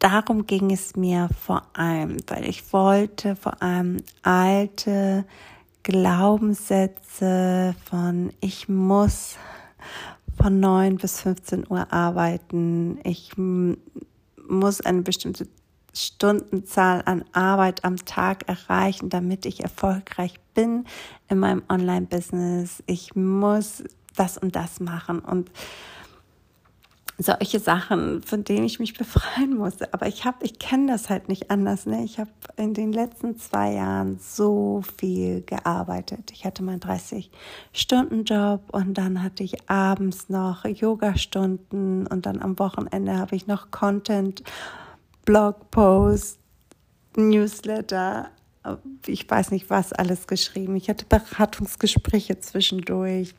darum 0.00 0.46
ging 0.46 0.72
es 0.72 0.96
mir 0.96 1.28
vor 1.40 1.62
allem, 1.74 2.16
weil 2.26 2.48
ich 2.48 2.72
wollte 2.72 3.36
vor 3.36 3.62
allem 3.62 3.98
alte 4.22 5.24
Glaubenssätze 5.84 7.76
von 7.88 8.32
ich 8.40 8.68
muss 8.68 9.36
von 10.36 10.58
9 10.58 10.96
bis 10.96 11.20
15 11.20 11.66
Uhr 11.70 11.92
arbeiten, 11.92 12.98
ich 13.04 13.32
muss 13.36 14.80
eine 14.80 15.02
bestimmte 15.02 15.46
Stundenzahl 15.92 17.02
an 17.04 17.24
Arbeit 17.32 17.84
am 17.84 17.96
Tag 17.96 18.48
erreichen, 18.48 19.10
damit 19.10 19.44
ich 19.44 19.62
erfolgreich 19.62 20.34
bin 20.54 20.84
in 21.28 21.38
meinem 21.38 21.62
Online-Business. 21.68 22.82
Ich 22.86 23.14
muss 23.16 23.82
das 24.16 24.38
und 24.38 24.56
das 24.56 24.80
machen 24.80 25.20
und 25.20 25.50
solche 27.22 27.58
Sachen, 27.58 28.22
von 28.22 28.44
denen 28.44 28.64
ich 28.64 28.78
mich 28.78 28.94
befreien 28.96 29.56
musste. 29.56 29.92
Aber 29.92 30.06
ich 30.06 30.24
habe, 30.24 30.44
ich 30.44 30.58
kenne 30.58 30.92
das 30.92 31.08
halt 31.10 31.28
nicht 31.28 31.50
anders. 31.50 31.86
Ne? 31.86 32.04
Ich 32.04 32.18
habe 32.18 32.30
in 32.56 32.74
den 32.74 32.92
letzten 32.92 33.38
zwei 33.38 33.74
Jahren 33.74 34.18
so 34.18 34.82
viel 34.98 35.42
gearbeitet. 35.42 36.30
Ich 36.32 36.44
hatte 36.44 36.62
meinen 36.62 36.80
30-Stunden-Job 36.80 38.62
und 38.72 38.94
dann 38.94 39.22
hatte 39.22 39.42
ich 39.42 39.68
abends 39.70 40.28
noch 40.28 40.64
Yoga-Stunden 40.64 42.06
und 42.06 42.26
dann 42.26 42.40
am 42.40 42.58
Wochenende 42.58 43.18
habe 43.18 43.36
ich 43.36 43.46
noch 43.46 43.70
Content 43.70 44.42
Blogpost, 45.24 46.38
Newsletter, 47.16 48.30
ich 49.06 49.28
weiß 49.28 49.50
nicht 49.52 49.70
was 49.70 49.92
alles 49.92 50.26
geschrieben. 50.26 50.76
Ich 50.76 50.88
hatte 50.88 51.06
Beratungsgespräche 51.06 52.40
zwischendurch 52.40 53.34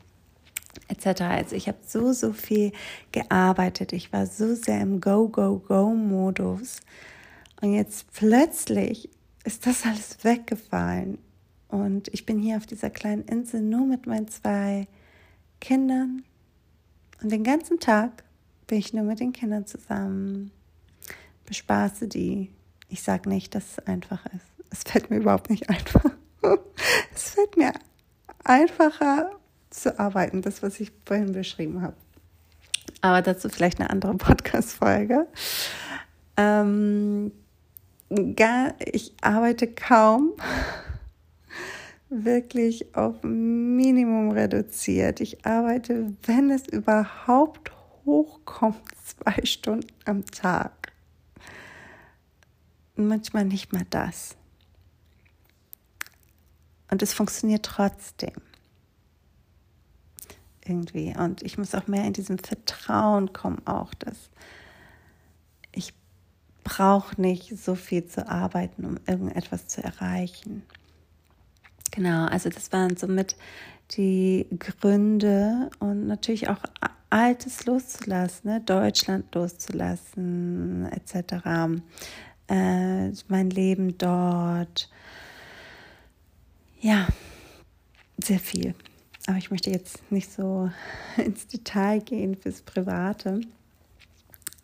etc. 0.88 1.22
Also 1.22 1.56
ich 1.56 1.68
habe 1.68 1.78
so, 1.86 2.12
so 2.12 2.32
viel 2.32 2.72
gearbeitet. 3.12 3.92
Ich 3.92 4.12
war 4.12 4.26
so 4.26 4.54
sehr 4.54 4.80
im 4.80 5.00
Go-Go-Go-Modus. 5.00 6.80
Und 7.60 7.74
jetzt 7.74 8.12
plötzlich 8.12 9.08
ist 9.44 9.66
das 9.66 9.84
alles 9.84 10.24
weggefallen. 10.24 11.18
Und 11.68 12.08
ich 12.12 12.26
bin 12.26 12.38
hier 12.38 12.56
auf 12.56 12.66
dieser 12.66 12.90
kleinen 12.90 13.24
Insel 13.24 13.62
nur 13.62 13.86
mit 13.86 14.06
meinen 14.06 14.28
zwei 14.28 14.86
Kindern. 15.60 16.24
Und 17.22 17.30
den 17.32 17.44
ganzen 17.44 17.78
Tag 17.80 18.24
bin 18.66 18.78
ich 18.78 18.92
nur 18.92 19.04
mit 19.04 19.20
den 19.20 19.32
Kindern 19.32 19.66
zusammen 19.66 20.50
bespaße 21.46 22.08
die. 22.08 22.50
Ich 22.88 23.02
sage 23.02 23.28
nicht, 23.28 23.54
dass 23.54 23.72
es 23.72 23.86
einfach 23.86 24.24
ist. 24.26 24.46
Es 24.70 24.82
fällt 24.84 25.10
mir 25.10 25.18
überhaupt 25.18 25.50
nicht 25.50 25.68
einfach. 25.68 26.04
es 27.14 27.30
fällt 27.30 27.56
mir 27.56 27.72
einfacher 28.44 29.30
zu 29.72 29.98
arbeiten, 29.98 30.42
das, 30.42 30.62
was 30.62 30.80
ich 30.80 30.92
vorhin 31.04 31.32
beschrieben 31.32 31.82
habe. 31.82 31.96
Aber 33.00 33.22
dazu 33.22 33.48
vielleicht 33.48 33.80
eine 33.80 33.90
andere 33.90 34.14
Podcast-Folge. 34.16 35.26
Ähm, 36.36 37.32
ich 38.10 39.12
arbeite 39.20 39.66
kaum, 39.66 40.32
wirklich 42.10 42.94
auf 42.94 43.22
Minimum 43.22 44.30
reduziert. 44.32 45.20
Ich 45.20 45.44
arbeite, 45.46 46.12
wenn 46.24 46.50
es 46.50 46.68
überhaupt 46.68 47.72
hochkommt, 48.04 48.82
zwei 49.04 49.44
Stunden 49.44 49.88
am 50.04 50.24
Tag. 50.26 50.92
Manchmal 52.94 53.46
nicht 53.46 53.72
mal 53.72 53.86
das. 53.88 54.36
Und 56.90 57.02
es 57.02 57.14
funktioniert 57.14 57.64
trotzdem. 57.64 58.34
Irgendwie. 60.64 61.14
Und 61.16 61.42
ich 61.42 61.58
muss 61.58 61.74
auch 61.74 61.86
mehr 61.86 62.04
in 62.04 62.12
diesem 62.12 62.38
Vertrauen 62.38 63.32
kommen, 63.32 63.66
auch 63.66 63.94
dass 63.94 64.30
ich 65.72 65.94
brauche 66.64 67.20
nicht 67.20 67.56
so 67.58 67.74
viel 67.74 68.06
zu 68.06 68.28
arbeiten, 68.28 68.84
um 68.84 68.98
irgendetwas 69.06 69.66
zu 69.66 69.82
erreichen. 69.82 70.62
Genau, 71.90 72.26
also 72.26 72.48
das 72.48 72.72
waren 72.72 72.96
somit 72.96 73.36
die 73.96 74.46
Gründe 74.58 75.70
und 75.80 76.06
natürlich 76.06 76.48
auch 76.48 76.62
Altes 77.10 77.66
loszulassen, 77.66 78.50
ne? 78.50 78.60
Deutschland 78.60 79.34
loszulassen, 79.34 80.88
etc. 80.92 81.44
Äh, 82.48 83.10
mein 83.28 83.50
Leben 83.50 83.98
dort. 83.98 84.88
Ja, 86.80 87.06
sehr 88.16 88.38
viel. 88.38 88.74
Aber 89.26 89.38
ich 89.38 89.50
möchte 89.50 89.70
jetzt 89.70 90.10
nicht 90.10 90.32
so 90.32 90.70
ins 91.16 91.46
Detail 91.46 92.00
gehen 92.00 92.36
fürs 92.36 92.62
Private. 92.62 93.40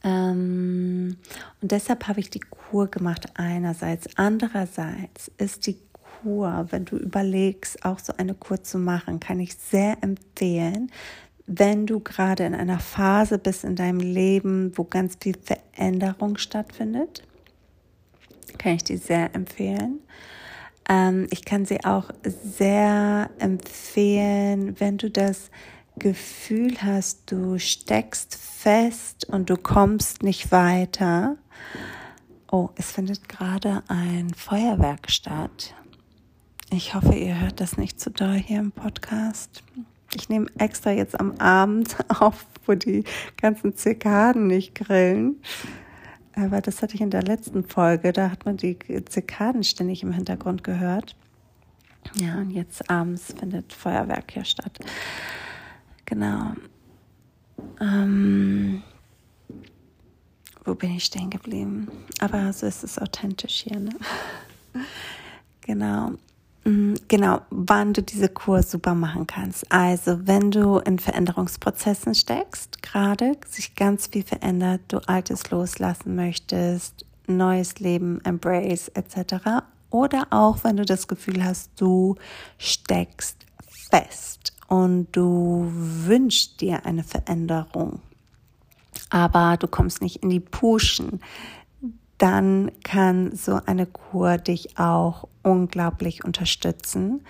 Ähm, 0.04 1.16
und 1.60 1.72
deshalb 1.72 2.06
habe 2.06 2.20
ich 2.20 2.30
die 2.30 2.40
Kur 2.40 2.86
gemacht 2.88 3.26
einerseits. 3.34 4.08
Andererseits 4.16 5.30
ist 5.38 5.66
die 5.66 5.78
Kur, 6.22 6.66
wenn 6.70 6.84
du 6.84 6.96
überlegst, 6.96 7.84
auch 7.84 7.98
so 7.98 8.12
eine 8.16 8.34
Kur 8.34 8.62
zu 8.62 8.78
machen, 8.78 9.20
kann 9.20 9.40
ich 9.40 9.56
sehr 9.56 9.96
empfehlen, 10.02 10.90
wenn 11.46 11.86
du 11.86 12.00
gerade 12.00 12.44
in 12.44 12.54
einer 12.54 12.78
Phase 12.78 13.38
bist 13.38 13.64
in 13.64 13.74
deinem 13.74 14.00
Leben, 14.00 14.72
wo 14.76 14.84
ganz 14.84 15.16
viel 15.20 15.36
Veränderung 15.36 16.36
stattfindet. 16.36 17.22
Kann 18.58 18.74
ich 18.74 18.84
dir 18.84 18.98
sehr 18.98 19.34
empfehlen. 19.34 20.00
Ähm, 20.88 21.26
ich 21.30 21.44
kann 21.44 21.66
sie 21.66 21.84
auch 21.84 22.10
sehr 22.24 23.30
empfehlen, 23.38 24.80
wenn 24.80 24.98
du 24.98 25.10
das 25.10 25.50
Gefühl 25.98 26.80
hast, 26.82 27.30
du 27.30 27.58
steckst 27.58 28.36
fest 28.36 29.26
und 29.28 29.50
du 29.50 29.56
kommst 29.56 30.22
nicht 30.22 30.52
weiter. 30.52 31.36
Oh, 32.50 32.70
es 32.76 32.92
findet 32.92 33.28
gerade 33.28 33.82
ein 33.88 34.32
Feuerwerk 34.34 35.10
statt. 35.10 35.74
Ich 36.70 36.94
hoffe, 36.94 37.14
ihr 37.14 37.40
hört 37.40 37.60
das 37.60 37.76
nicht 37.76 38.00
zu 38.00 38.10
doll 38.10 38.36
hier 38.36 38.60
im 38.60 38.72
Podcast. 38.72 39.62
Ich 40.14 40.28
nehme 40.28 40.46
extra 40.58 40.90
jetzt 40.90 41.18
am 41.18 41.32
Abend 41.38 41.96
auf, 42.20 42.46
wo 42.66 42.74
die 42.74 43.04
ganzen 43.40 43.74
Zikaden 43.76 44.46
nicht 44.46 44.74
grillen. 44.74 45.42
Aber 46.38 46.60
das 46.60 46.82
hatte 46.82 46.94
ich 46.94 47.00
in 47.00 47.10
der 47.10 47.24
letzten 47.24 47.64
Folge, 47.64 48.12
da 48.12 48.30
hat 48.30 48.44
man 48.44 48.56
die 48.56 48.78
Zikaden 49.06 49.64
ständig 49.64 50.04
im 50.04 50.12
Hintergrund 50.12 50.62
gehört. 50.62 51.16
Ja, 52.14 52.36
und 52.36 52.52
jetzt 52.52 52.88
abends 52.88 53.34
findet 53.36 53.72
Feuerwerk 53.72 54.30
hier 54.30 54.44
statt. 54.44 54.78
Genau. 56.04 56.52
Ähm, 57.80 58.82
wo 60.64 60.76
bin 60.76 60.94
ich 60.94 61.06
stehen 61.06 61.28
geblieben? 61.28 61.88
Aber 62.20 62.52
so 62.52 62.66
ist 62.66 62.84
es 62.84 62.98
authentisch 62.98 63.64
hier, 63.64 63.80
ne? 63.80 63.96
genau. 65.62 66.12
Mm, 66.64 66.94
genau, 67.08 67.40
wann 67.50 67.92
du 67.92 68.02
diese 68.02 68.28
Kur 68.28 68.62
super 68.62 68.94
machen 68.94 69.26
kannst. 69.26 69.70
Also, 69.70 70.26
wenn 70.26 70.50
du 70.50 70.78
in 70.78 70.98
Veränderungsprozessen 70.98 72.14
steckst, 72.14 72.82
gerade 72.82 73.36
sich 73.48 73.74
ganz 73.74 74.08
viel 74.08 74.24
verändert, 74.24 74.80
du 74.88 74.98
Altes 75.06 75.50
loslassen 75.50 76.14
möchtest, 76.16 77.04
neues 77.26 77.78
Leben, 77.78 78.20
Embrace 78.24 78.88
etc. 78.88 79.62
Oder 79.90 80.26
auch, 80.30 80.64
wenn 80.64 80.76
du 80.76 80.84
das 80.84 81.08
Gefühl 81.08 81.44
hast, 81.44 81.70
du 81.76 82.16
steckst 82.58 83.46
fest 83.90 84.52
und 84.66 85.08
du 85.12 85.70
wünschst 85.72 86.60
dir 86.60 86.84
eine 86.84 87.04
Veränderung, 87.04 88.00
aber 89.10 89.56
du 89.56 89.66
kommst 89.66 90.02
nicht 90.02 90.22
in 90.22 90.30
die 90.30 90.40
Puschen, 90.40 91.20
dann 92.18 92.70
kann 92.82 93.34
so 93.34 93.60
eine 93.64 93.86
Kur 93.86 94.38
dich 94.38 94.78
auch 94.78 95.28
unglaublich 95.42 96.24
unterstützen. 96.24 97.24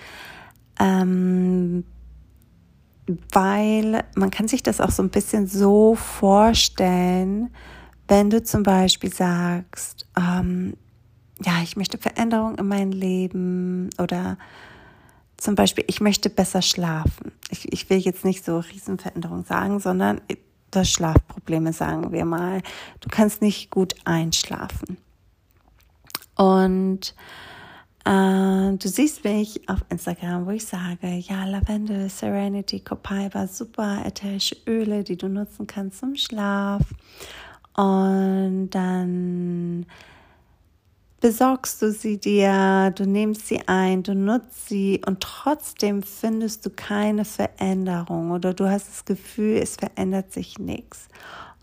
Ähm, 0.81 1.85
weil 3.33 4.05
man 4.17 4.31
kann 4.31 4.49
sich 4.49 4.63
das 4.63 4.81
auch 4.81 4.91
so 4.91 5.03
ein 5.03 5.11
bisschen 5.11 5.47
so 5.47 5.95
vorstellen, 5.95 7.51
wenn 8.07 8.31
du 8.31 8.43
zum 8.43 8.63
Beispiel 8.63 9.13
sagst, 9.13 10.07
ähm, 10.17 10.75
ja, 11.45 11.63
ich 11.63 11.77
möchte 11.77 11.99
Veränderung 11.99 12.57
in 12.57 12.67
mein 12.67 12.93
Leben 12.93 13.91
oder 13.99 14.39
zum 15.37 15.55
Beispiel, 15.55 15.85
ich 15.87 16.01
möchte 16.01 16.31
besser 16.31 16.63
schlafen. 16.63 17.33
Ich, 17.51 17.73
ich 17.73 17.89
will 17.91 17.99
jetzt 17.99 18.25
nicht 18.25 18.45
so 18.45 18.59
Riesenveränderung 18.59 19.45
sagen, 19.45 19.79
sondern 19.79 20.21
das 20.71 20.91
Schlafprobleme, 20.91 21.73
sagen 21.73 22.13
wir 22.13 22.25
mal. 22.25 22.63
Du 23.01 23.09
kannst 23.09 23.43
nicht 23.43 23.71
gut 23.71 23.95
einschlafen. 24.05 24.99
Und 26.37 27.15
äh, 28.05 28.73
du 28.77 28.89
siehst 28.89 29.25
mich 29.25 29.69
auf 29.69 29.85
Instagram, 29.91 30.47
wo 30.47 30.51
ich 30.51 30.65
sage, 30.65 31.09
ja, 31.17 31.45
Lavendel, 31.45 32.09
Serenity, 32.09 32.81
Copaiba, 32.81 33.47
super 33.47 34.03
ätherische 34.05 34.57
Öle, 34.67 35.05
die 35.05 35.17
du 35.17 35.29
nutzen 35.29 35.67
kannst 35.67 35.99
zum 35.99 36.17
Schlaf. 36.17 36.83
Und 37.75 38.71
dann 38.71 39.87
besorgst 41.21 41.83
du 41.83 41.91
sie 41.91 42.19
dir, 42.19 42.93
du 42.95 43.05
nimmst 43.05 43.49
sie 43.49 43.61
ein, 43.67 44.03
du 44.03 44.15
nutzt 44.15 44.69
sie 44.69 45.01
und 45.07 45.21
trotzdem 45.21 46.03
findest 46.03 46.65
du 46.65 46.71
keine 46.71 47.25
Veränderung 47.25 48.31
oder 48.31 48.55
du 48.55 48.69
hast 48.69 48.89
das 48.89 49.05
Gefühl, 49.05 49.59
es 49.59 49.77
verändert 49.77 50.33
sich 50.33 50.59
nichts. 50.59 51.09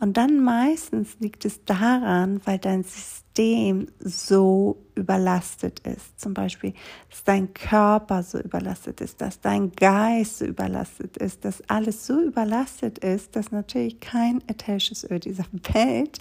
Und 0.06 0.18
dann 0.18 0.44
meistens 0.44 1.18
liegt 1.20 1.46
es 1.46 1.66
daran, 1.66 2.40
weil 2.46 2.60
dein 2.60 2.84
System 2.84 3.88
so 3.98 4.78
überlastet 4.94 5.80
ist. 5.80 6.20
Zum 6.20 6.36
Beispiel, 6.36 6.76
dass 7.10 7.24
dein 7.24 7.56
Körper 7.56 8.22
so 8.22 8.38
überlastet 8.38 9.02
ist, 9.02 9.20
dass 9.20 9.42
dein 9.42 9.72
Geist 9.72 10.38
so 10.38 10.46
überlastet 10.46 11.18
ist, 11.18 11.44
dass 11.44 11.68
alles 11.72 12.06
so 12.06 12.22
überlastet 12.22 13.00
ist, 13.00 13.36
dass 13.36 13.52
natürlich 13.52 14.00
kein 14.00 14.48
ätherisches 14.48 15.10
Öl 15.10 15.20
dieser 15.20 15.46
Welt 15.74 16.20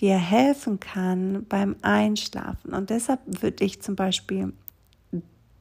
dir 0.00 0.16
helfen 0.16 0.80
kann 0.80 1.44
beim 1.46 1.76
Einschlafen. 1.82 2.72
Und 2.72 2.88
deshalb 2.88 3.20
würde 3.42 3.62
ich 3.62 3.82
zum 3.82 3.96
Beispiel 3.96 4.54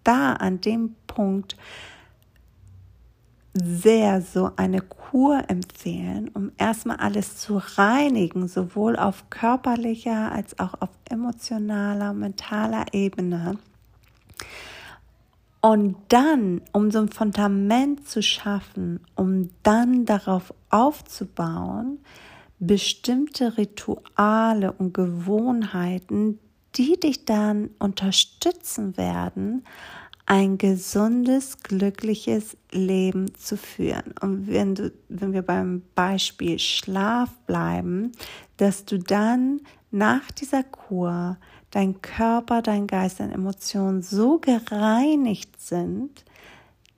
da 0.05 0.31
an 0.31 0.61
dem 0.61 0.95
Punkt 1.07 1.57
sehr 3.53 4.21
so 4.21 4.51
eine 4.55 4.81
Kur 4.81 5.43
empfehlen, 5.47 6.29
um 6.33 6.51
erstmal 6.57 6.97
alles 6.97 7.37
zu 7.37 7.61
reinigen, 7.77 8.47
sowohl 8.47 8.95
auf 8.95 9.29
körperlicher 9.29 10.31
als 10.31 10.59
auch 10.59 10.75
auf 10.79 10.89
emotionaler, 11.09 12.13
mentaler 12.13 12.85
Ebene. 12.93 13.57
Und 15.61 15.97
dann, 16.07 16.61
um 16.71 16.89
so 16.89 16.99
ein 16.99 17.09
Fundament 17.09 18.07
zu 18.07 18.21
schaffen, 18.21 19.01
um 19.15 19.49
dann 19.63 20.05
darauf 20.05 20.53
aufzubauen, 20.69 21.99
bestimmte 22.59 23.57
Rituale 23.57 24.71
und 24.71 24.93
Gewohnheiten, 24.93 26.39
die 26.75 26.99
dich 26.99 27.25
dann 27.25 27.71
unterstützen 27.79 28.95
werden, 28.95 29.63
ein 30.29 30.59
gesundes, 30.59 31.57
glückliches 31.63 32.55
Leben 32.71 33.33
zu 33.33 33.57
führen. 33.57 34.13
Und 34.21 34.47
wenn, 34.47 34.75
du, 34.75 34.93
wenn 35.09 35.33
wir 35.33 35.41
beim 35.41 35.81
Beispiel 35.95 36.59
Schlaf 36.59 37.31
bleiben, 37.47 38.11
dass 38.57 38.85
du 38.85 38.99
dann 38.99 39.61
nach 39.89 40.29
dieser 40.31 40.61
Kur 40.61 41.37
dein 41.71 41.99
Körper, 42.03 42.61
dein 42.61 42.85
Geist, 42.85 43.19
deine 43.19 43.33
Emotionen 43.33 44.03
so 44.03 44.37
gereinigt 44.37 45.59
sind, 45.59 46.23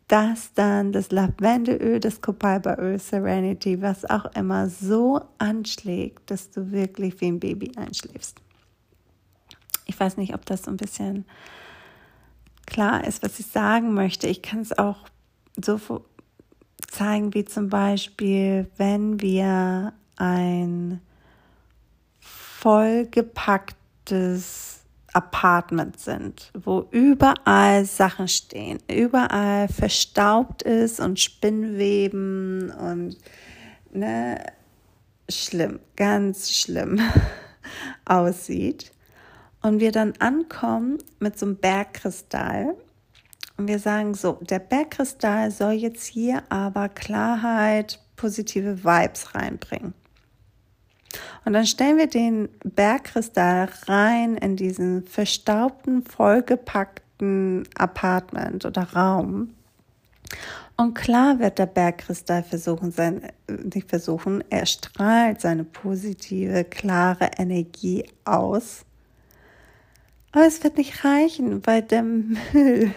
dass 0.10 0.54
dann 0.54 0.92
das 0.92 1.12
Lavendelöl, 1.12 2.02
das 2.02 2.20
Copaiba-Öl, 2.20 3.00
Serenity, 3.00 3.82
was 3.82 4.04
auch 4.04 4.26
immer, 4.36 4.68
so 4.68 5.22
anschlägt, 5.38 6.30
dass 6.30 6.52
du 6.52 6.74
wirklich 6.74 7.22
wie 7.22 7.28
ein 7.28 7.40
Baby 7.40 7.72
einschläfst. 7.78 8.42
Ich 9.86 9.98
weiß 9.98 10.18
nicht, 10.18 10.34
ob 10.34 10.46
das 10.46 10.64
so 10.64 10.72
ein 10.72 10.76
bisschen 10.76 11.24
klar 12.72 13.06
ist, 13.06 13.22
was 13.22 13.40
ich 13.40 13.46
sagen 13.48 13.94
möchte. 13.94 14.28
Ich 14.28 14.42
kann 14.42 14.62
es 14.62 14.78
auch 14.78 15.08
so 15.62 16.06
zeigen, 16.90 17.34
wie 17.34 17.44
zum 17.46 17.70
Beispiel, 17.70 18.70
wenn 18.78 19.22
wir 19.22 19.94
ein 20.16 21.02
vollgepacktes 22.20 24.80
Apartment 25.12 26.00
sind, 26.00 26.50
wo 26.54 26.88
überall 26.92 27.84
Sachen 27.84 28.30
stehen, 28.30 28.80
überall 28.90 29.68
verstaubt 29.68 30.62
ist 30.62 31.02
und 31.02 31.20
Spinnweben 31.20 32.72
und 32.72 33.18
ne, 33.92 34.42
schlimm, 35.30 35.82
ganz 35.98 36.52
schlimm 36.52 37.02
aussieht. 38.06 38.94
Und 39.62 39.80
wir 39.80 39.92
dann 39.92 40.14
ankommen 40.20 40.98
mit 41.20 41.38
so 41.38 41.46
einem 41.46 41.58
Bergkristall 41.58 42.76
und 43.62 43.68
wir 43.68 43.78
sagen 43.78 44.16
so, 44.16 44.40
der 44.42 44.58
Bergkristall 44.58 45.52
soll 45.52 45.74
jetzt 45.74 46.06
hier 46.06 46.42
aber 46.50 46.90
Klarheit, 46.90 48.00
positive 48.16 48.84
Vibes 48.84 49.36
reinbringen. 49.36 49.94
Und 51.46 51.54
dann 51.54 51.68
stellen 51.68 51.98
wir 51.98 52.08
den 52.08 52.50
Bergkristall 52.64 53.70
rein 53.86 54.36
in 54.38 54.56
diesen 54.56 55.06
verstaubten, 55.06 56.04
vollgepackten 56.04 57.68
Apartment 57.76 58.66
oder 58.66 58.82
Raum. 58.94 59.54
Und 60.76 60.96
klar 60.96 61.38
wird 61.38 61.60
der 61.60 61.68
Bergkristall 61.68 62.42
versuchen, 62.42 62.92
sein, 62.92 63.32
nicht 63.48 63.90
versuchen, 63.90 64.44
er 64.50 64.66
strahlt 64.66 65.40
seine 65.40 65.66
positive, 65.66 66.64
klare 66.64 67.30
Energie 67.38 68.06
aus. 68.26 68.86
Aber 70.34 70.48
es 70.48 70.64
wird 70.64 70.78
nicht 70.78 71.04
reichen, 71.04 71.66
weil 71.68 71.82
der 71.82 72.04
Müll, 72.04 72.94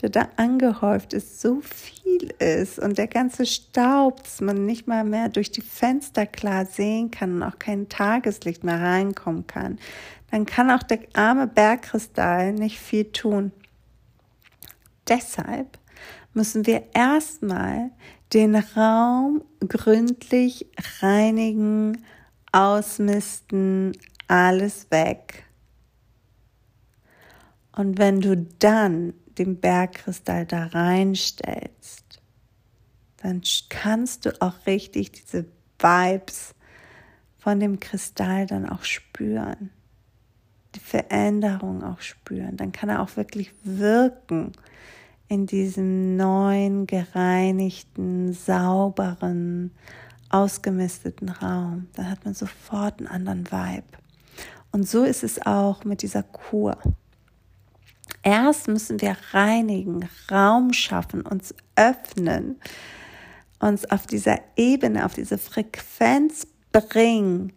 der 0.00 0.08
da 0.08 0.28
angehäuft 0.36 1.12
ist, 1.12 1.40
so 1.40 1.60
viel 1.60 2.32
ist 2.38 2.78
und 2.78 2.96
der 2.96 3.06
ganze 3.06 3.44
Staub, 3.44 4.22
dass 4.22 4.40
man 4.40 4.64
nicht 4.64 4.86
mal 4.86 5.04
mehr 5.04 5.28
durch 5.28 5.50
die 5.50 5.60
Fenster 5.60 6.26
klar 6.26 6.64
sehen 6.64 7.10
kann 7.10 7.36
und 7.36 7.42
auch 7.42 7.58
kein 7.58 7.88
Tageslicht 7.88 8.64
mehr 8.64 8.80
reinkommen 8.80 9.46
kann. 9.46 9.78
Dann 10.30 10.46
kann 10.46 10.70
auch 10.70 10.82
der 10.82 11.00
arme 11.12 11.46
Bergkristall 11.46 12.52
nicht 12.52 12.78
viel 12.78 13.12
tun. 13.12 13.52
Deshalb 15.06 15.78
müssen 16.32 16.66
wir 16.66 16.84
erstmal 16.94 17.90
den 18.32 18.54
Raum 18.54 19.42
gründlich 19.66 20.66
reinigen, 21.02 22.04
ausmisten, 22.52 23.92
alles 24.28 24.90
weg 24.90 25.44
und 27.72 27.98
wenn 27.98 28.20
du 28.20 28.36
dann 28.58 29.14
den 29.38 29.60
Bergkristall 29.60 30.46
da 30.46 30.66
reinstellst, 30.66 32.20
dann 33.18 33.42
kannst 33.68 34.26
du 34.26 34.42
auch 34.42 34.66
richtig 34.66 35.12
diese 35.12 35.46
Vibes 35.78 36.54
von 37.38 37.60
dem 37.60 37.80
Kristall 37.80 38.46
dann 38.46 38.68
auch 38.68 38.84
spüren. 38.84 39.70
Die 40.74 40.80
Veränderung 40.80 41.82
auch 41.82 42.00
spüren. 42.00 42.56
Dann 42.56 42.72
kann 42.72 42.88
er 42.88 43.02
auch 43.02 43.16
wirklich 43.16 43.52
wirken 43.64 44.52
in 45.28 45.46
diesem 45.46 46.16
neuen, 46.16 46.86
gereinigten, 46.86 48.32
sauberen, 48.32 49.72
ausgemisteten 50.28 51.28
Raum. 51.28 51.88
Dann 51.94 52.10
hat 52.10 52.24
man 52.24 52.34
sofort 52.34 52.98
einen 52.98 53.08
anderen 53.08 53.50
Vibe. 53.50 53.86
Und 54.72 54.88
so 54.88 55.04
ist 55.04 55.24
es 55.24 55.44
auch 55.44 55.84
mit 55.84 56.02
dieser 56.02 56.22
Kur. 56.22 56.78
Erst 58.22 58.68
müssen 58.68 59.00
wir 59.00 59.16
reinigen, 59.32 60.08
Raum 60.30 60.72
schaffen, 60.72 61.22
uns 61.22 61.54
öffnen, 61.76 62.60
uns 63.60 63.90
auf 63.90 64.06
dieser 64.06 64.38
Ebene, 64.56 65.04
auf 65.04 65.14
diese 65.14 65.38
Frequenz 65.38 66.46
bringen, 66.72 67.52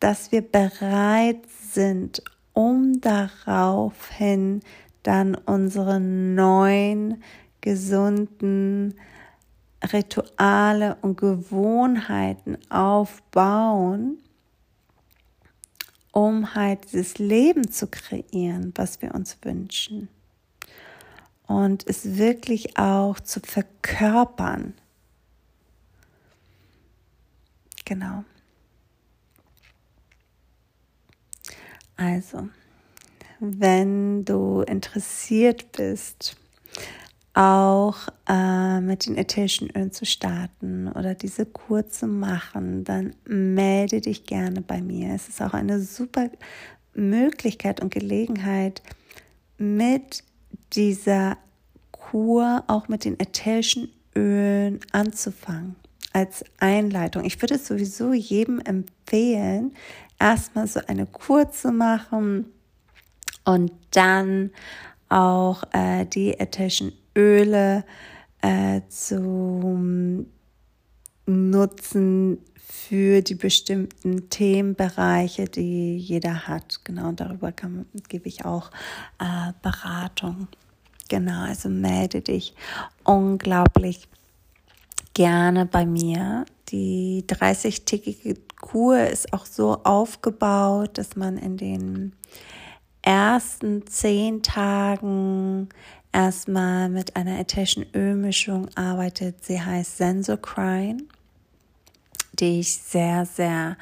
dass 0.00 0.32
wir 0.32 0.42
bereit 0.42 1.42
sind, 1.72 2.22
um 2.52 3.00
daraufhin 3.00 4.60
dann 5.02 5.34
unsere 5.34 6.00
neuen, 6.00 7.22
gesunden 7.60 8.94
Rituale 9.92 10.96
und 11.02 11.18
Gewohnheiten 11.18 12.58
aufbauen, 12.70 14.18
um 16.18 16.56
halt 16.56 16.86
dieses 16.86 17.18
Leben 17.18 17.70
zu 17.70 17.86
kreieren, 17.86 18.72
was 18.74 19.00
wir 19.00 19.14
uns 19.14 19.38
wünschen. 19.42 20.08
Und 21.46 21.86
es 21.86 22.18
wirklich 22.18 22.76
auch 22.76 23.20
zu 23.20 23.38
verkörpern. 23.38 24.74
Genau. 27.84 28.24
Also, 31.96 32.48
wenn 33.38 34.24
du 34.24 34.62
interessiert 34.62 35.70
bist, 35.70 36.36
auch 37.38 37.96
äh, 38.28 38.80
mit 38.80 39.06
den 39.06 39.16
ätherischen 39.16 39.70
Ölen 39.70 39.92
zu 39.92 40.04
starten 40.04 40.88
oder 40.88 41.14
diese 41.14 41.46
Kur 41.46 41.88
zu 41.88 42.08
machen, 42.08 42.82
dann 42.82 43.14
melde 43.24 44.00
dich 44.00 44.24
gerne 44.24 44.60
bei 44.60 44.82
mir. 44.82 45.14
Es 45.14 45.28
ist 45.28 45.40
auch 45.40 45.54
eine 45.54 45.80
super 45.80 46.30
Möglichkeit 46.94 47.80
und 47.80 47.94
Gelegenheit, 47.94 48.82
mit 49.56 50.24
dieser 50.72 51.38
Kur, 51.92 52.64
auch 52.66 52.88
mit 52.88 53.04
den 53.04 53.20
ätherischen 53.20 53.92
Ölen 54.16 54.80
anzufangen 54.90 55.76
als 56.12 56.44
Einleitung. 56.58 57.24
Ich 57.24 57.40
würde 57.40 57.58
sowieso 57.58 58.12
jedem 58.14 58.58
empfehlen, 58.58 59.74
erstmal 60.18 60.66
so 60.66 60.80
eine 60.88 61.06
Kur 61.06 61.52
zu 61.52 61.70
machen 61.70 62.46
und 63.44 63.70
dann 63.92 64.50
auch 65.08 65.62
äh, 65.72 66.04
die 66.04 66.34
ätherischen 66.38 66.92
Öle 67.18 67.84
äh, 68.40 68.80
zu 68.88 70.24
nutzen 71.26 72.38
für 72.56 73.22
die 73.22 73.34
bestimmten 73.34 74.30
Themenbereiche, 74.30 75.46
die 75.46 75.96
jeder 75.98 76.46
hat. 76.46 76.80
Genau, 76.84 77.12
darüber 77.12 77.50
kann, 77.50 77.86
gebe 78.08 78.28
ich 78.28 78.44
auch 78.44 78.70
äh, 79.18 79.52
Beratung. 79.62 80.48
Genau, 81.08 81.44
also 81.44 81.68
melde 81.68 82.20
dich 82.20 82.54
unglaublich 83.04 84.08
gerne 85.14 85.66
bei 85.66 85.86
mir. 85.86 86.44
Die 86.68 87.24
30-tägige 87.26 88.36
Kur 88.60 88.98
ist 89.00 89.32
auch 89.32 89.46
so 89.46 89.82
aufgebaut, 89.84 90.98
dass 90.98 91.16
man 91.16 91.38
in 91.38 91.56
den 91.56 92.12
ersten 93.02 93.86
zehn 93.86 94.42
Tagen 94.42 95.68
erstmal 96.18 96.88
mit 96.88 97.14
einer 97.14 97.38
ätherischen 97.38 97.86
Ölmischung 97.94 98.68
arbeitet. 98.74 99.44
Sie 99.44 99.60
heißt 99.60 99.98
Sensocrine, 99.98 101.04
die 102.32 102.58
ich 102.58 102.76
sehr, 102.76 103.24
sehr 103.24 103.76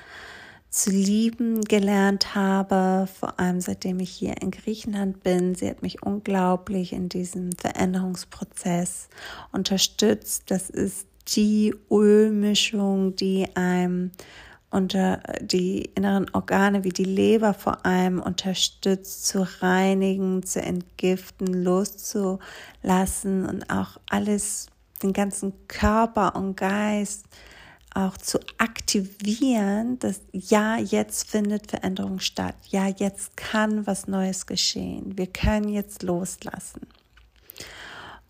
zu 0.68 0.90
lieben 0.90 1.62
gelernt 1.62 2.34
habe, 2.34 3.08
vor 3.18 3.40
allem 3.40 3.62
seitdem 3.62 4.00
ich 4.00 4.10
hier 4.10 4.34
in 4.42 4.50
Griechenland 4.50 5.22
bin. 5.22 5.54
Sie 5.54 5.70
hat 5.70 5.80
mich 5.80 6.02
unglaublich 6.02 6.92
in 6.92 7.08
diesem 7.08 7.52
Veränderungsprozess 7.52 9.08
unterstützt. 9.52 10.42
Das 10.48 10.68
ist 10.68 11.06
die 11.34 11.74
Ölmischung, 11.90 13.16
die 13.16 13.48
einem 13.54 14.10
unter 14.76 15.22
die 15.40 15.86
inneren 15.94 16.28
Organe 16.34 16.84
wie 16.84 16.90
die 16.90 17.04
Leber 17.04 17.54
vor 17.54 17.86
allem 17.86 18.20
unterstützt, 18.20 19.26
zu 19.26 19.46
reinigen, 19.62 20.42
zu 20.42 20.60
entgiften, 20.60 21.64
loszulassen 21.64 23.46
und 23.46 23.70
auch 23.70 23.98
alles, 24.10 24.66
den 25.02 25.14
ganzen 25.14 25.54
Körper 25.66 26.36
und 26.36 26.56
Geist 26.56 27.24
auch 27.94 28.18
zu 28.18 28.38
aktivieren, 28.58 29.98
dass 29.98 30.20
ja, 30.32 30.76
jetzt 30.76 31.30
findet 31.30 31.70
Veränderung 31.70 32.18
statt. 32.20 32.56
Ja, 32.68 32.88
jetzt 32.88 33.38
kann 33.38 33.86
was 33.86 34.06
Neues 34.06 34.44
geschehen. 34.44 35.16
Wir 35.16 35.28
können 35.28 35.70
jetzt 35.70 36.02
loslassen. 36.02 36.82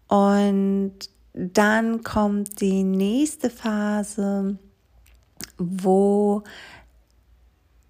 Und 0.07 0.95
dann 1.35 2.05
kommt 2.05 2.61
die 2.61 2.85
nächste 2.85 3.51
Phase, 3.51 4.57
wo 5.59 6.43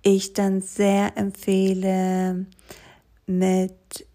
ich 0.02 0.32
dann 0.32 0.60
sehr 0.62 1.16
empfehle, 1.16 2.46
mit 3.26 4.06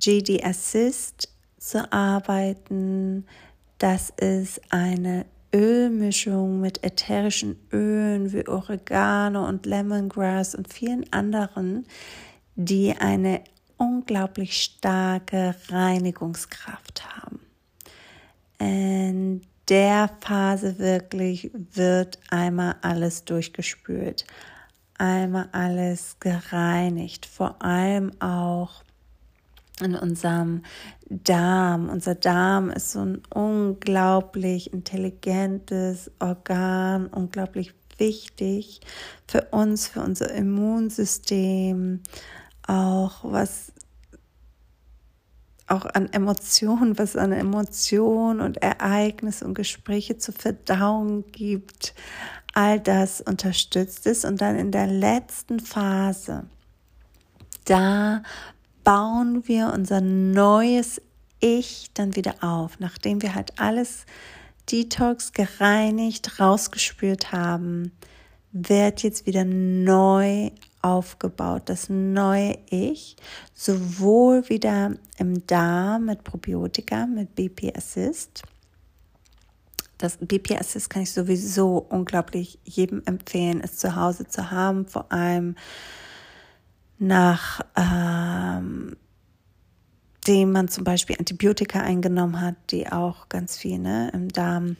GD 0.00 0.44
Assist 0.44 1.28
zu 1.58 1.92
arbeiten. 1.92 3.26
Das 3.78 4.10
ist 4.10 4.60
eine 4.70 5.26
Ölmischung 5.52 6.60
mit 6.60 6.84
ätherischen 6.84 7.56
Ölen 7.72 8.32
wie 8.32 8.46
Oregano 8.46 9.48
und 9.48 9.66
Lemongrass 9.66 10.54
und 10.54 10.72
vielen 10.72 11.12
anderen, 11.12 11.86
die 12.54 12.94
eine 12.96 13.42
unglaublich 13.78 14.62
starke 14.62 15.54
Reinigungskraft 15.68 17.04
haben. 17.16 17.40
Und 18.58 19.42
der 19.68 20.10
Phase 20.20 20.78
wirklich 20.78 21.50
wird 21.72 22.18
einmal 22.30 22.76
alles 22.82 23.24
durchgespült. 23.24 24.24
einmal 24.98 25.48
alles 25.52 26.16
gereinigt, 26.20 27.26
vor 27.26 27.62
allem 27.62 28.12
auch 28.20 28.82
in 29.80 29.94
unserem 29.94 30.62
Darm. 31.08 31.88
Unser 31.88 32.14
Darm 32.14 32.70
ist 32.70 32.92
so 32.92 33.00
ein 33.00 33.22
unglaublich 33.28 34.72
intelligentes 34.72 36.10
Organ, 36.18 37.08
unglaublich 37.08 37.74
wichtig 37.98 38.80
für 39.26 39.42
uns, 39.50 39.88
für 39.88 40.00
unser 40.00 40.30
Immunsystem, 40.32 42.02
auch 42.66 43.20
was 43.22 43.72
auch 45.66 45.84
an 45.84 46.12
Emotionen, 46.12 46.98
was 46.98 47.16
an 47.16 47.32
Emotionen 47.32 48.40
und 48.40 48.58
Ereignisse 48.62 49.44
und 49.44 49.54
Gespräche 49.54 50.16
zu 50.18 50.32
verdauen 50.32 51.24
gibt, 51.32 51.94
all 52.54 52.80
das 52.80 53.20
unterstützt 53.20 54.06
ist. 54.06 54.24
Und 54.24 54.40
dann 54.40 54.56
in 54.56 54.70
der 54.70 54.86
letzten 54.86 55.60
Phase, 55.60 56.44
da 57.64 58.22
bauen 58.84 59.46
wir 59.48 59.72
unser 59.74 60.00
neues 60.00 61.02
Ich 61.40 61.90
dann 61.94 62.14
wieder 62.14 62.36
auf, 62.42 62.78
nachdem 62.78 63.20
wir 63.22 63.34
halt 63.34 63.58
alles 63.58 64.06
Detox 64.70 65.32
gereinigt, 65.32 66.40
rausgespürt 66.40 67.32
haben, 67.32 67.92
wird 68.52 69.02
jetzt 69.02 69.26
wieder 69.26 69.44
neu 69.44 70.50
aufgebaut, 70.86 71.62
das 71.66 71.88
neue 71.88 72.56
Ich, 72.70 73.16
sowohl 73.52 74.48
wieder 74.48 74.92
im 75.18 75.44
Darm 75.48 76.04
mit 76.04 76.22
Probiotika, 76.22 77.06
mit 77.06 77.34
BP 77.34 77.76
Assist. 77.76 78.44
Das 79.98 80.18
BP 80.18 80.52
Assist 80.60 80.88
kann 80.88 81.02
ich 81.02 81.12
sowieso 81.12 81.78
unglaublich 81.78 82.60
jedem 82.62 83.02
empfehlen, 83.04 83.60
es 83.64 83.78
zu 83.78 83.96
Hause 83.96 84.28
zu 84.28 84.52
haben, 84.52 84.86
vor 84.86 85.10
allem 85.10 85.56
nach 86.98 87.62
ähm, 87.74 88.96
dem 90.28 90.52
man 90.52 90.68
zum 90.68 90.84
Beispiel 90.84 91.16
Antibiotika 91.18 91.80
eingenommen 91.80 92.40
hat, 92.40 92.54
die 92.70 92.90
auch 92.92 93.28
ganz 93.28 93.56
viel 93.56 93.80
ne, 93.80 94.10
im 94.14 94.28
Darm 94.28 94.76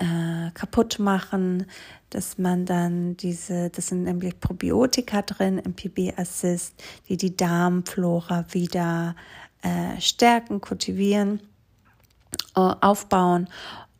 äh, 0.00 0.50
kaputt 0.54 0.98
machen, 0.98 1.66
dass 2.08 2.38
man 2.38 2.66
dann 2.66 3.16
diese, 3.16 3.70
das 3.70 3.88
sind 3.88 4.04
nämlich 4.04 4.40
Probiotika 4.40 5.22
drin 5.22 5.58
im 5.58 5.74
PB 5.74 6.18
Assist, 6.18 6.74
die 7.08 7.16
die 7.16 7.36
Darmflora 7.36 8.46
wieder 8.50 9.14
äh, 9.62 10.00
stärken, 10.00 10.60
kultivieren, 10.60 11.40
äh, 12.56 12.60
aufbauen 12.60 13.48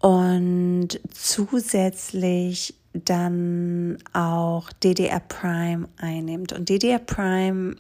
und 0.01 0.99
zusätzlich 1.13 2.75
dann 2.93 3.99
auch 4.13 4.73
DDR 4.73 5.21
Prime 5.21 5.89
einnimmt. 5.99 6.53
Und 6.53 6.69
DDR 6.69 6.99
Prime 6.99 7.77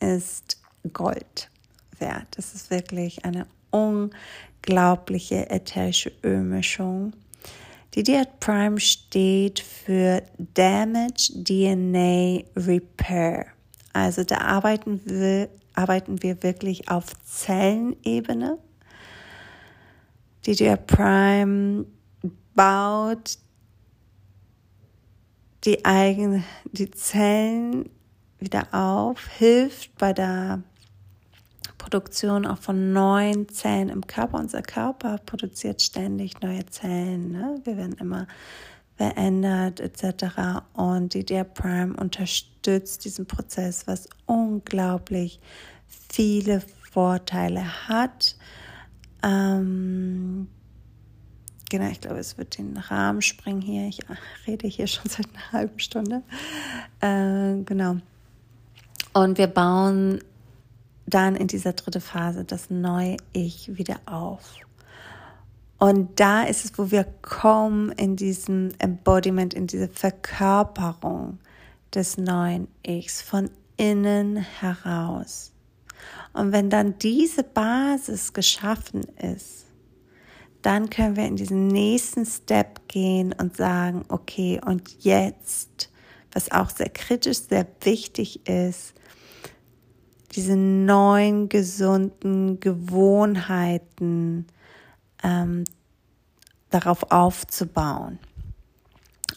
ist 0.00 0.60
Gold 0.92 1.50
wert. 1.98 2.26
Das 2.36 2.54
ist 2.54 2.70
wirklich 2.70 3.24
eine 3.24 3.46
unglaubliche 3.70 5.50
ätherische 5.50 6.12
Ölmischung. 6.22 7.12
DDR 7.94 8.26
Prime 8.40 8.78
steht 8.78 9.60
für 9.60 10.22
Damage 10.54 11.32
DNA 11.34 12.44
Repair. 12.54 13.46
Also 13.92 14.24
da 14.24 14.38
arbeiten 14.38 15.00
wir, 15.04 15.48
arbeiten 15.74 16.22
wir 16.22 16.42
wirklich 16.42 16.90
auf 16.90 17.06
Zellenebene. 17.24 18.58
DDR 20.46 20.76
Prime 20.76 21.86
baut 22.54 23.38
die 25.64 25.84
eigenen, 25.84 26.44
die 26.72 26.90
Zellen 26.90 27.90
wieder 28.38 28.68
auf, 28.72 29.26
hilft 29.26 29.96
bei 29.98 30.12
der 30.12 30.62
Produktion 31.78 32.44
auch 32.44 32.58
von 32.58 32.92
neuen 32.92 33.48
Zellen 33.48 33.88
im 33.88 34.06
Körper. 34.06 34.38
Unser 34.38 34.62
Körper 34.62 35.18
produziert 35.24 35.80
ständig 35.80 36.40
neue 36.42 36.66
Zellen. 36.66 37.32
Ne? 37.32 37.60
Wir 37.64 37.76
werden 37.76 37.96
immer 37.98 38.26
verändert 38.96 39.80
etc. 39.80 40.64
Und 40.74 41.14
die 41.14 41.20
DDR 41.20 41.44
Prime 41.44 41.96
unterstützt 41.96 43.04
diesen 43.04 43.26
Prozess, 43.26 43.86
was 43.86 44.08
unglaublich 44.26 45.40
viele 46.10 46.60
Vorteile 46.90 47.88
hat. 47.88 48.36
Ähm, 49.22 50.48
genau, 51.70 51.88
ich 51.90 52.00
glaube, 52.00 52.18
es 52.18 52.38
wird 52.38 52.58
den 52.58 52.76
Rahmen 52.76 53.22
springen 53.22 53.60
hier. 53.60 53.86
Ich 53.86 54.00
rede 54.46 54.66
hier 54.66 54.88
schon 54.88 55.08
seit 55.08 55.28
einer 55.32 55.52
halben 55.52 55.78
Stunde. 55.78 56.22
Äh, 57.00 57.62
genau. 57.64 57.98
Und 59.12 59.38
wir 59.38 59.46
bauen 59.46 60.20
dann 61.08 61.36
in 61.36 61.46
dieser 61.46 61.72
dritten 61.72 62.00
Phase 62.00 62.44
das 62.44 62.70
neue 62.70 63.16
Ich 63.32 63.76
wieder 63.76 64.00
auf. 64.06 64.54
Und 65.78 66.18
da 66.18 66.42
ist 66.42 66.64
es, 66.64 66.76
wo 66.76 66.90
wir 66.90 67.04
kommen 67.22 67.92
in 67.92 68.16
diesem 68.16 68.70
Embodiment, 68.78 69.54
in 69.54 69.66
diese 69.68 69.88
Verkörperung 69.88 71.38
des 71.94 72.18
neuen 72.18 72.68
Ichs 72.84 73.22
von 73.22 73.50
innen 73.76 74.36
heraus. 74.36 75.52
Und 76.32 76.52
wenn 76.52 76.68
dann 76.68 76.98
diese 76.98 77.44
Basis 77.44 78.32
geschaffen 78.32 79.02
ist, 79.16 79.66
dann 80.62 80.90
können 80.90 81.16
wir 81.16 81.26
in 81.26 81.36
diesen 81.36 81.68
nächsten 81.68 82.26
Step 82.26 82.88
gehen 82.88 83.32
und 83.32 83.56
sagen, 83.56 84.04
okay, 84.08 84.60
und 84.64 85.04
jetzt, 85.04 85.90
was 86.32 86.50
auch 86.50 86.70
sehr 86.70 86.90
kritisch, 86.90 87.38
sehr 87.38 87.66
wichtig 87.82 88.48
ist, 88.48 88.94
diese 90.32 90.56
neuen 90.56 91.48
gesunden 91.48 92.60
Gewohnheiten 92.60 94.46
ähm, 95.22 95.64
darauf 96.70 97.10
aufzubauen, 97.10 98.18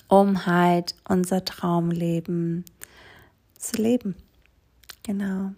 um 0.08 0.46
halt 0.46 0.96
unser 1.08 1.46
Traumleben 1.46 2.66
zu 3.58 3.82
leben. 3.82 4.16
Genau. 5.04 5.52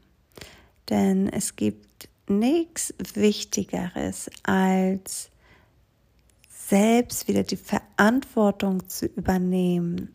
Denn 0.89 1.27
es 1.29 1.55
gibt 1.55 2.09
nichts 2.27 2.93
Wichtigeres, 3.15 4.29
als 4.43 5.29
selbst 6.49 7.27
wieder 7.27 7.43
die 7.43 7.57
Verantwortung 7.57 8.87
zu 8.89 9.05
übernehmen 9.05 10.13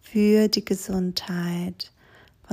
für 0.00 0.48
die 0.48 0.64
Gesundheit, 0.64 1.92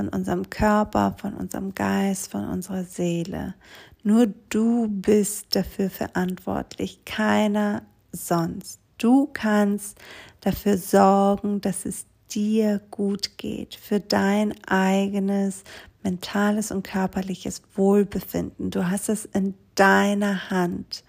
von 0.02 0.08
unserem 0.08 0.50
Körper, 0.50 1.14
von 1.16 1.34
unserem 1.34 1.74
Geist, 1.76 2.32
von 2.32 2.48
unserer 2.48 2.82
Seele. 2.82 3.54
Nur 4.02 4.26
du 4.48 4.88
bist 4.88 5.54
dafür 5.54 5.90
verantwortlich, 5.90 7.04
keiner 7.04 7.82
sonst. 8.10 8.80
Du 8.98 9.28
kannst 9.32 10.00
dafür 10.40 10.76
sorgen, 10.76 11.60
dass 11.60 11.84
es 11.84 12.06
dir 12.32 12.80
gut 12.90 13.38
geht, 13.38 13.76
für 13.76 14.00
dein 14.00 14.54
eigenes 14.66 15.62
mentales 16.02 16.72
und 16.72 16.82
körperliches 16.82 17.62
Wohlbefinden. 17.76 18.72
Du 18.72 18.90
hast 18.90 19.08
es 19.08 19.24
in 19.26 19.54
deiner 19.76 20.50
Hand. 20.50 21.04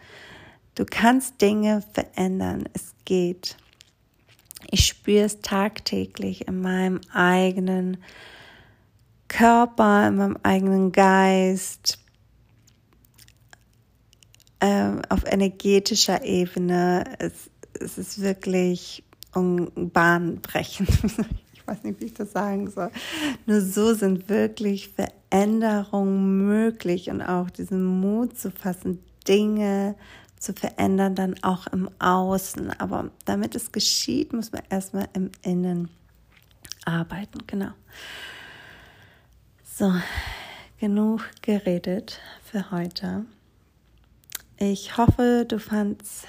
Du 0.76 0.86
kannst 0.88 1.42
Dinge 1.42 1.84
verändern. 1.94 2.66
Es 2.74 2.94
geht. 3.06 3.58
Ich 4.70 4.86
spüre 4.86 5.26
es 5.26 5.42
tagtäglich 5.42 6.48
in 6.48 6.62
meinem 6.62 7.02
eigenen 7.12 7.98
Körper, 9.34 10.08
in 10.10 10.18
meinem 10.18 10.38
eigenen 10.44 10.92
Geist, 10.92 11.98
äh, 14.60 14.92
auf 15.10 15.26
energetischer 15.26 16.24
Ebene. 16.24 17.04
Es, 17.18 17.50
es 17.80 17.98
ist 17.98 18.22
wirklich 18.22 19.04
bahnbrechend. 19.34 20.90
ich 21.54 21.68
weiß 21.68 21.84
nicht, 21.84 22.00
wie 22.00 22.06
ich 22.06 22.14
das 22.14 22.32
sagen 22.32 22.70
soll. 22.70 22.92
Nur 23.48 23.62
so 23.62 23.96
sind 23.96 24.30
wirklich 24.30 24.90
Veränderungen 24.90 26.46
möglich 26.46 27.10
und 27.10 27.24
auch 27.24 27.50
diesen 27.50 27.84
Mut 27.84 28.38
zu 28.38 28.52
fassen, 28.52 29.00
Dinge 29.28 29.96
zu 30.38 30.54
verändern, 30.54 31.16
dann 31.16 31.42
auch 31.42 31.66
im 31.68 31.90
Außen. 31.98 32.70
Aber 32.80 33.10
damit 33.26 33.56
es 33.56 33.72
geschieht, 33.72 34.32
muss 34.32 34.52
man 34.52 34.62
erstmal 34.70 35.08
im 35.14 35.32
Innen 35.42 35.90
arbeiten. 36.86 37.40
Genau. 37.48 37.72
So, 39.76 39.92
genug 40.80 41.22
geredet 41.42 42.20
für 42.44 42.70
heute. 42.70 43.26
Ich 44.60 44.98
hoffe, 44.98 45.46
du 45.48 45.58
fandst 45.58 46.28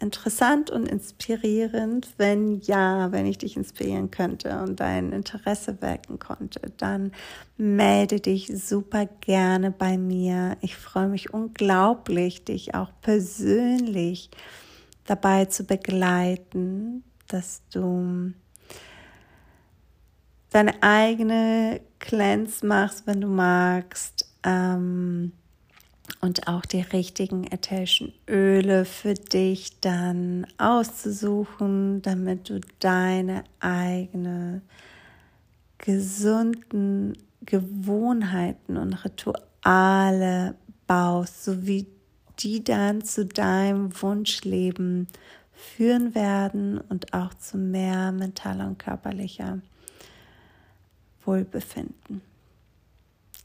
interessant 0.00 0.70
und 0.70 0.88
inspirierend. 0.88 2.08
Wenn 2.16 2.58
ja, 2.62 3.12
wenn 3.12 3.26
ich 3.26 3.38
dich 3.38 3.56
inspirieren 3.56 4.10
könnte 4.10 4.60
und 4.60 4.80
dein 4.80 5.12
Interesse 5.12 5.80
wecken 5.80 6.18
konnte, 6.18 6.72
dann 6.78 7.12
melde 7.56 8.18
dich 8.18 8.48
super 8.48 9.06
gerne 9.06 9.70
bei 9.70 9.96
mir. 9.96 10.56
Ich 10.60 10.74
freue 10.74 11.06
mich 11.06 11.32
unglaublich, 11.32 12.44
dich 12.44 12.74
auch 12.74 12.90
persönlich 13.02 14.30
dabei 15.04 15.44
zu 15.44 15.62
begleiten, 15.62 17.04
dass 17.28 17.62
du 17.72 18.32
deine 20.50 20.82
eigene 20.82 21.80
Cleanse 21.98 22.66
machst, 22.66 23.06
wenn 23.06 23.20
du 23.20 23.28
magst. 23.28 24.26
Ähm, 24.42 25.32
und 26.20 26.48
auch 26.48 26.62
die 26.62 26.80
richtigen 26.80 27.44
ätherischen 27.44 28.12
Öle 28.28 28.84
für 28.84 29.14
dich 29.14 29.80
dann 29.80 30.46
auszusuchen, 30.58 32.02
damit 32.02 32.50
du 32.50 32.60
deine 32.78 33.44
eigene 33.60 34.60
gesunden 35.78 37.16
Gewohnheiten 37.46 38.76
und 38.76 39.04
Rituale 39.04 40.56
baust, 40.86 41.44
sowie 41.44 41.86
die 42.40 42.62
dann 42.64 43.02
zu 43.02 43.24
deinem 43.24 43.90
Wunschleben 44.02 45.08
führen 45.52 46.14
werden 46.14 46.78
und 46.78 47.12
auch 47.14 47.34
zu 47.34 47.56
mehr 47.56 48.12
mentaler 48.12 48.66
und 48.66 48.78
körperlicher 48.78 49.58
Wohlbefinden. 51.24 52.22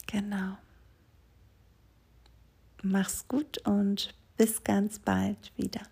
Genau. 0.06 0.56
Mach's 2.82 3.26
gut 3.26 3.58
und 3.66 4.14
bis 4.36 4.62
ganz 4.62 4.98
bald 4.98 5.52
wieder. 5.56 5.82